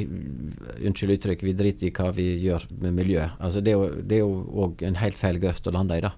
[0.79, 3.35] unnskyld uttrykk, vi driter i hva vi gjør med miljøet.
[3.41, 4.31] Altså Det er jo
[4.65, 6.05] òg en helt feil grøft å lande i.
[6.05, 6.15] da.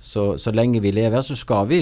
[0.00, 1.80] Så, så lenge vi lever, så skal vi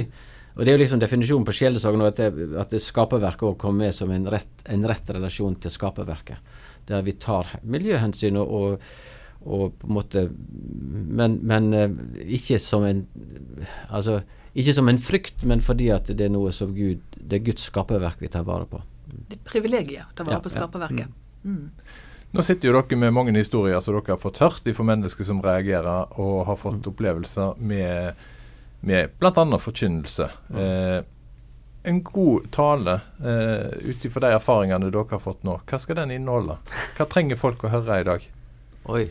[0.55, 3.57] og Det er jo liksom definisjonen på sjelesorg nå, at, det, at det skaperverket òg
[3.59, 6.55] kommer med som en rett, en rett, relasjon til skaperverket.
[6.87, 8.87] Der vi tar miljøhensyn og, og,
[9.43, 11.99] og på en måte men, men, eh,
[12.39, 13.03] ikke som en
[13.89, 14.21] Altså
[14.55, 17.67] ikke som en frykt, men fordi at det er noe som Gud Det er Guds
[17.67, 18.79] skaperverk vi tar vare på.
[19.11, 21.09] Det er privilegiet å ta vare ja, på skaperverket.
[21.09, 21.41] Ja.
[21.43, 21.57] Mm.
[21.57, 21.89] Mm.
[22.35, 25.43] Nå sitter jo dere med mange historier som dere har fått hørt fra mennesker som
[25.43, 26.89] reagerer, og har fått mm.
[26.93, 28.23] opplevelser med
[28.85, 29.59] med bl.a.
[29.59, 30.31] forkynnelse.
[30.57, 31.01] Eh,
[31.87, 36.15] en god tale eh, ut ifra de erfaringene dere har fått nå, hva skal den
[36.17, 36.57] inneholde?
[36.97, 38.29] Hva trenger folk å høre i dag?
[38.89, 39.03] Oi.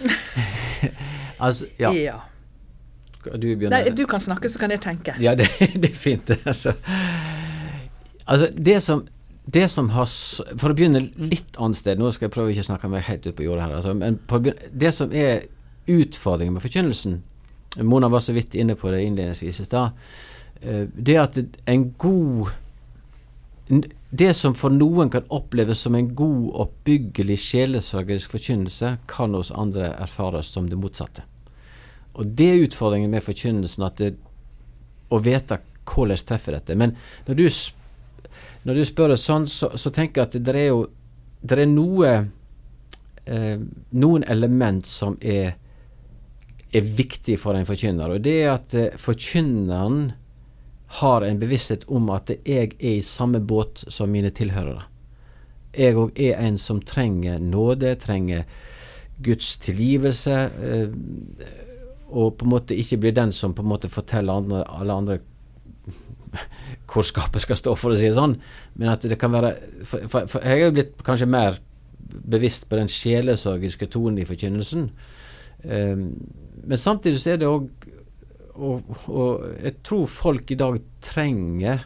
[1.44, 1.90] altså, ja.
[1.94, 2.18] ja.
[3.20, 5.14] Du, Nei, du kan snakke, så kan jeg tenke.
[5.20, 5.50] Ja, det,
[5.82, 6.30] det er fint.
[6.44, 6.72] Altså,
[8.24, 9.02] altså det, som,
[9.44, 12.70] det som har For å begynne litt annet sted, nå skal jeg prøve ikke å
[12.70, 15.48] snakke meg helt ut på jordet her, altså, men på, det som er
[15.90, 17.20] utfordringen med forkynnelsen,
[17.76, 19.90] Mona var så vidt inne på det innledningsvis i stad.
[20.60, 22.50] Eh, det at en god
[24.10, 29.92] Det som for noen kan oppleves som en god, oppbyggelig sjelesorgisk forkynnelse, kan hos andre
[29.94, 31.22] erfares som det motsatte.
[32.18, 34.16] Og det er utfordringen med forkynnelsen, at det,
[35.14, 36.74] å vite hvordan treffer dette.
[36.74, 36.96] Men
[37.28, 37.46] når du,
[38.66, 40.82] når du spør det sånn, så, så, tenker jeg at det er jo
[41.40, 42.12] det er noe
[43.24, 43.62] eh,
[43.94, 45.54] noen element som er
[46.76, 48.14] er viktig for en forkynner.
[48.14, 50.12] Og det er at uh, forkynneren
[51.00, 54.86] har en bevissthet om at jeg er i samme båt som mine tilhørere.
[55.76, 58.46] Jeg òg er en som trenger nåde, trenger
[59.22, 61.58] Guds tilgivelse, uh,
[62.10, 65.18] og på en måte ikke blir den som på en måte forteller andre, alle andre
[66.90, 68.36] hvor skapet skal stå, for å si det sånn.
[68.78, 69.54] Men at det kan være
[69.86, 71.58] For, for, for jeg er jo blitt kanskje mer
[72.10, 74.88] bevisst på den sjelesorgiske tonen i forkynnelsen.
[75.64, 76.04] Um,
[76.64, 77.68] men samtidig så er det òg
[78.60, 81.84] og, og, jeg tror folk i dag trenger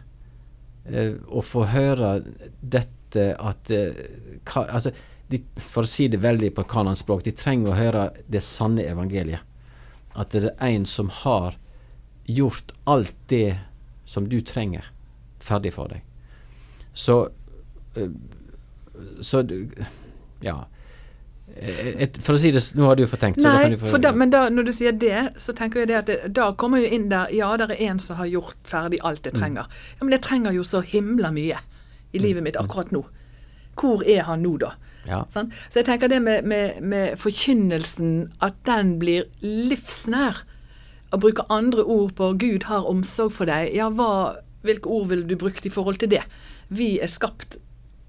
[0.88, 2.16] eh, å få høre
[2.60, 4.90] dette at eh, ka, altså,
[5.30, 9.44] de, For å si det veldig på kanonspråk, de trenger å høre det sanne evangeliet.
[10.18, 11.56] At det er en som har
[12.26, 13.56] gjort alt det
[14.08, 14.84] som du trenger,
[15.42, 16.02] ferdig for deg.
[16.92, 17.20] Så
[17.98, 18.10] eh,
[19.22, 19.42] Så
[20.44, 20.58] ja.
[21.54, 23.38] Et, for å si det, Nå har du jo fortenkt.
[23.38, 23.46] tenkt.
[23.46, 26.16] Nei, for da, men da, når du sier det, så tenker jeg det at det,
[26.34, 29.36] da kommer jo inn der Ja, det er en som har gjort ferdig alt jeg
[29.36, 29.40] mm.
[29.40, 29.68] trenger.
[29.68, 29.92] Mm.
[29.98, 31.60] Ja, Men jeg trenger jo så himla mye
[32.14, 32.64] i livet mitt mm.
[32.66, 33.04] akkurat nå.
[33.78, 34.74] Hvor er han nå, da?
[35.08, 35.22] Ja.
[35.30, 35.52] Sånn?
[35.68, 40.42] Så jeg tenker det med, med, med, forkynnelsen, at den blir livsnær.
[41.14, 43.70] Å bruke andre ord på 'Gud har omsorg for deg'.
[43.76, 46.24] Ja, hva, hvilke ord ville du brukt i forhold til det?
[46.68, 47.58] Vi er skapt,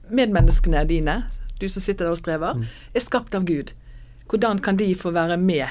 [0.10, 1.26] medmenneskene dine,
[1.62, 2.68] du som sitter der og strever, mm.
[2.94, 3.74] er skapt av Gud.
[4.30, 5.68] Hvordan kan de få være med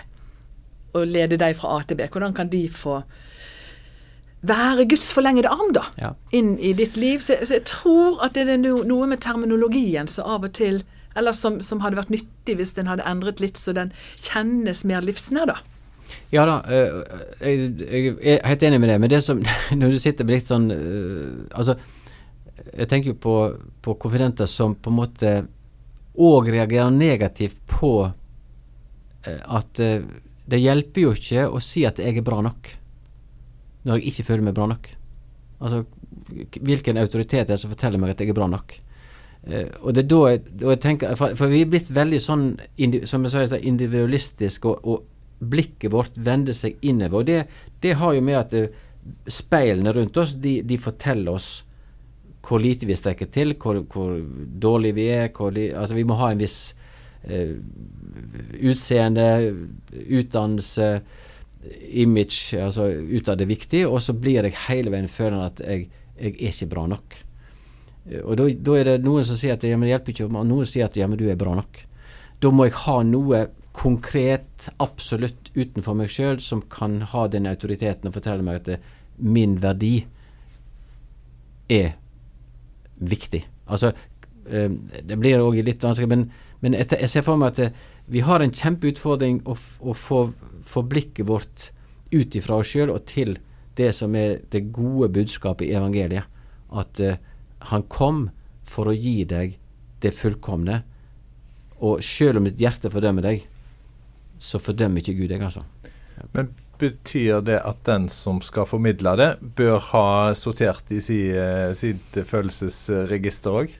[0.94, 2.08] og lede deg fra A til B?
[2.10, 3.02] Hvordan kan de få
[4.44, 6.12] være Guds forlengede arm da, ja.
[6.32, 7.20] inn i ditt liv?
[7.24, 10.82] Så, så, jeg tror at det er noe med terminologien som av og til
[11.16, 15.04] Eller som, som hadde vært nyttig hvis den hadde endret litt, så den kjennes mer
[15.06, 15.60] livsnær, da.
[16.32, 17.04] Ja da, øh,
[17.40, 19.00] jeg, jeg, er helt enig med det.
[19.00, 19.42] Men det som
[19.78, 21.76] Når du sitter med litt sånn øh, Altså,
[22.74, 23.36] jeg tenker jo på,
[23.82, 25.34] på konfidenter som på en måte
[26.14, 30.04] òg reagerer negativt på eh, at eh,
[30.44, 32.70] det hjelper jo ikke å si at jeg er bra nok,
[33.84, 34.90] når jeg ikke føler meg bra nok.
[35.64, 35.84] Altså,
[36.60, 38.76] hvilken autoritet er det som forteller meg at jeg er bra nok?
[39.48, 42.46] Eh, og det er da jeg, jeg tenker for, for, vi er blitt veldig sånn,
[43.08, 45.10] som jeg sa, individualistisk, og, og,
[45.44, 47.20] blikket vårt vender seg innover.
[47.20, 47.40] Og det,
[47.82, 48.54] det har jo med at
[49.28, 51.48] speilene rundt oss, de, de forteller oss
[52.44, 54.16] hvor lite vi strekker til, hvor, hvor
[54.60, 55.30] dårlig vi er.
[55.54, 56.58] Li, altså vi må ha en viss
[57.24, 57.54] eh,
[58.60, 59.28] utseende,
[60.04, 60.88] utdannelse,
[61.96, 65.86] image, altså ut av det viktige, og så blir jeg hele veien følende at jeg,
[66.18, 67.16] jeg er ikke bra nok.
[68.20, 70.68] Og da, er det noen som sier at ja, men det hjelper ikke, om noen
[70.68, 71.80] sier at ja, men du er bra nok.
[72.42, 78.10] Da må jeg ha noe konkret, absolutt utenfor meg sjøl, som kan ha den autoriteten
[78.10, 78.78] og fortelle meg at det,
[79.16, 79.96] min verdi
[81.72, 81.94] er
[82.98, 83.42] viktig.
[83.66, 83.92] Altså,
[84.46, 84.70] eh,
[85.02, 86.28] det blir òg litt vanskelig, men,
[86.64, 90.20] men jeg ser for meg at eh, vi har en kjempeutfordring å, å få,
[90.68, 91.70] få, blikket vårt
[92.12, 93.38] ut ifra oss sjøl og til
[93.78, 96.28] det som er det gode budskapet i evangeliet.
[96.74, 97.16] At uh,
[97.70, 98.28] han kom
[98.68, 99.56] for å gi deg
[100.04, 100.82] det fullkomne.
[101.82, 103.48] Og sjøl om ditt hjerte fordømmer deg,
[104.38, 105.64] så fordømmer ikke Gud deg, altså.
[106.36, 106.52] Men
[106.84, 110.06] betyr det at den som skal formidle det, bør ha
[110.38, 113.72] sortert i si, eh, sitt følelsesregister òg?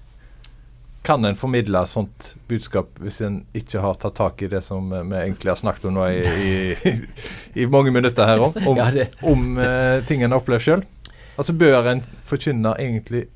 [1.05, 5.19] Kan en formidle sånt budskap hvis en ikke har tatt tak i det som vi
[5.21, 6.95] egentlig har snakket om nå i, i,
[7.61, 10.87] i mange minutter her om, om, ja, om uh, ting en har opplevd sjøl?
[11.35, 13.27] Altså bør en forkynne egentlig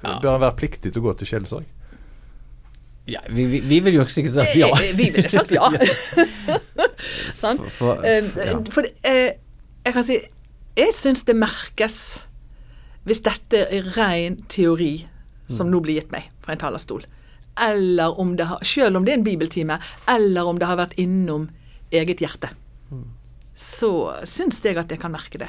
[0.00, 1.66] Bør en være pliktig til å gå til sjelesorg?
[3.10, 4.70] Ja, vi, vi, vi vil jo sikkert sagt ja.
[4.78, 5.66] Vi vi ville sagt ja.
[7.42, 7.60] sånn?
[7.68, 8.56] For, for, ja.
[8.72, 9.38] for eh,
[9.80, 10.18] jeg kan si
[10.78, 12.02] Jeg syns det merkes
[13.08, 15.08] hvis dette er ren teori
[15.48, 15.70] som mm.
[15.72, 17.06] nå blir gitt meg fra en talerstol,
[17.64, 20.92] eller om det har, selv om det er en bibeltime, eller om det har vært
[21.00, 21.48] innom
[21.90, 22.52] eget hjerte,
[22.92, 23.08] mm.
[23.56, 23.92] så
[24.28, 25.48] syns jeg at jeg kan merke det.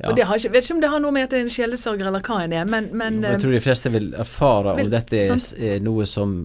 [0.00, 0.08] Ja.
[0.08, 1.52] Og det har ikke, vet ikke om det har noe med at det er en
[1.52, 5.24] sjelesørger eller hva en er, men, men Jeg tror de fleste vil erfare om dette
[5.26, 6.38] er, er, noe som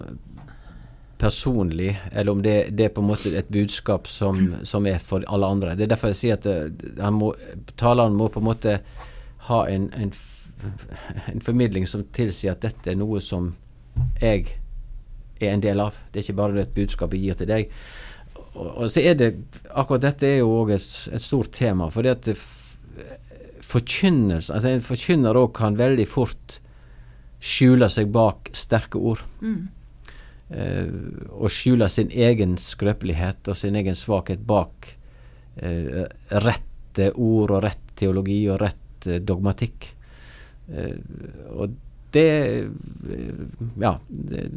[1.18, 5.24] personlig, eller om det, det, er på en måte et budskap som, som, er for
[5.32, 5.76] alle andre.
[5.76, 7.32] Det er derfor jeg sier at eh, må,
[7.80, 8.78] taleren må på en måte
[9.48, 10.12] ha en, en,
[11.32, 13.54] en, formidling som tilsier at dette er noe som
[14.20, 14.58] jeg
[15.40, 15.96] er en del av.
[16.10, 17.72] Det er ikke bare et budskap jeg gir til deg.
[18.56, 19.30] Og, og så er det
[19.76, 21.88] Akkurat dette er jo òg et, et, stort tema.
[21.92, 22.36] for det at det,
[23.66, 26.60] forkynnelse altså En forkynner òg kan veldig fort
[27.46, 29.20] skjule seg bak sterke ord.
[29.44, 29.68] Mm.
[30.46, 30.86] Uh,
[31.34, 34.92] og skjule sin egen skrøpelighet og sin egen svakhet bak
[35.58, 36.04] uh,
[36.44, 39.92] rette ord og rett teologi og rett uh, dogmatikk.
[41.54, 41.74] og
[42.10, 42.68] det
[43.78, 43.98] Ja.
[44.08, 44.50] Det,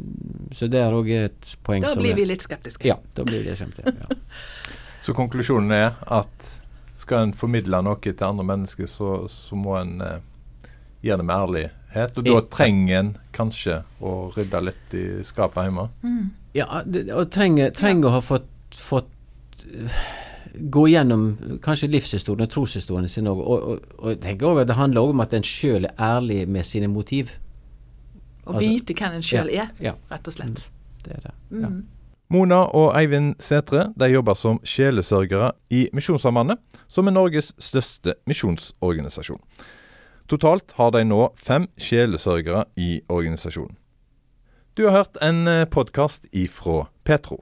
[0.52, 2.88] så det er òg et poeng da som Da blir vi litt skeptiske.
[2.88, 3.94] Ja, da blir vi skeptiske.
[4.00, 4.16] Ja.
[5.04, 6.48] så konklusjonen er at
[7.00, 10.18] skal en formidle noe til andre mennesker, så, så må en eh,
[11.04, 15.88] gjøre det med ærlighet og da trenger en kanskje å rydde litt i skapet hjemme?
[16.06, 16.30] Mm.
[16.54, 16.66] Ja,
[17.16, 20.00] og trenger, trenger å ha fått, fått eh,
[20.54, 21.28] gå gjennom
[21.62, 23.38] kanskje livshistorien og troshistorien sin òg.
[23.42, 25.94] Og, og, og, jeg tenker òg at det handler også om at en sjøl er
[26.10, 27.36] ærlig med sine motiv.
[28.44, 29.96] Å altså, vite hvem en sjøl ja, er, ja.
[30.10, 30.62] rett og slett.
[30.66, 31.00] Mm.
[31.04, 31.64] Det er det, mm.
[31.64, 31.72] ja.
[32.30, 39.40] Mona og Eivind Sætre de jobber som sjelesørgere i Misjonssambandet, som er Norges største misjonsorganisasjon.
[40.30, 43.74] Totalt har de nå fem sjelesørgere i organisasjonen.
[44.78, 47.40] Du har hørt en eh, podkast ifra Petro.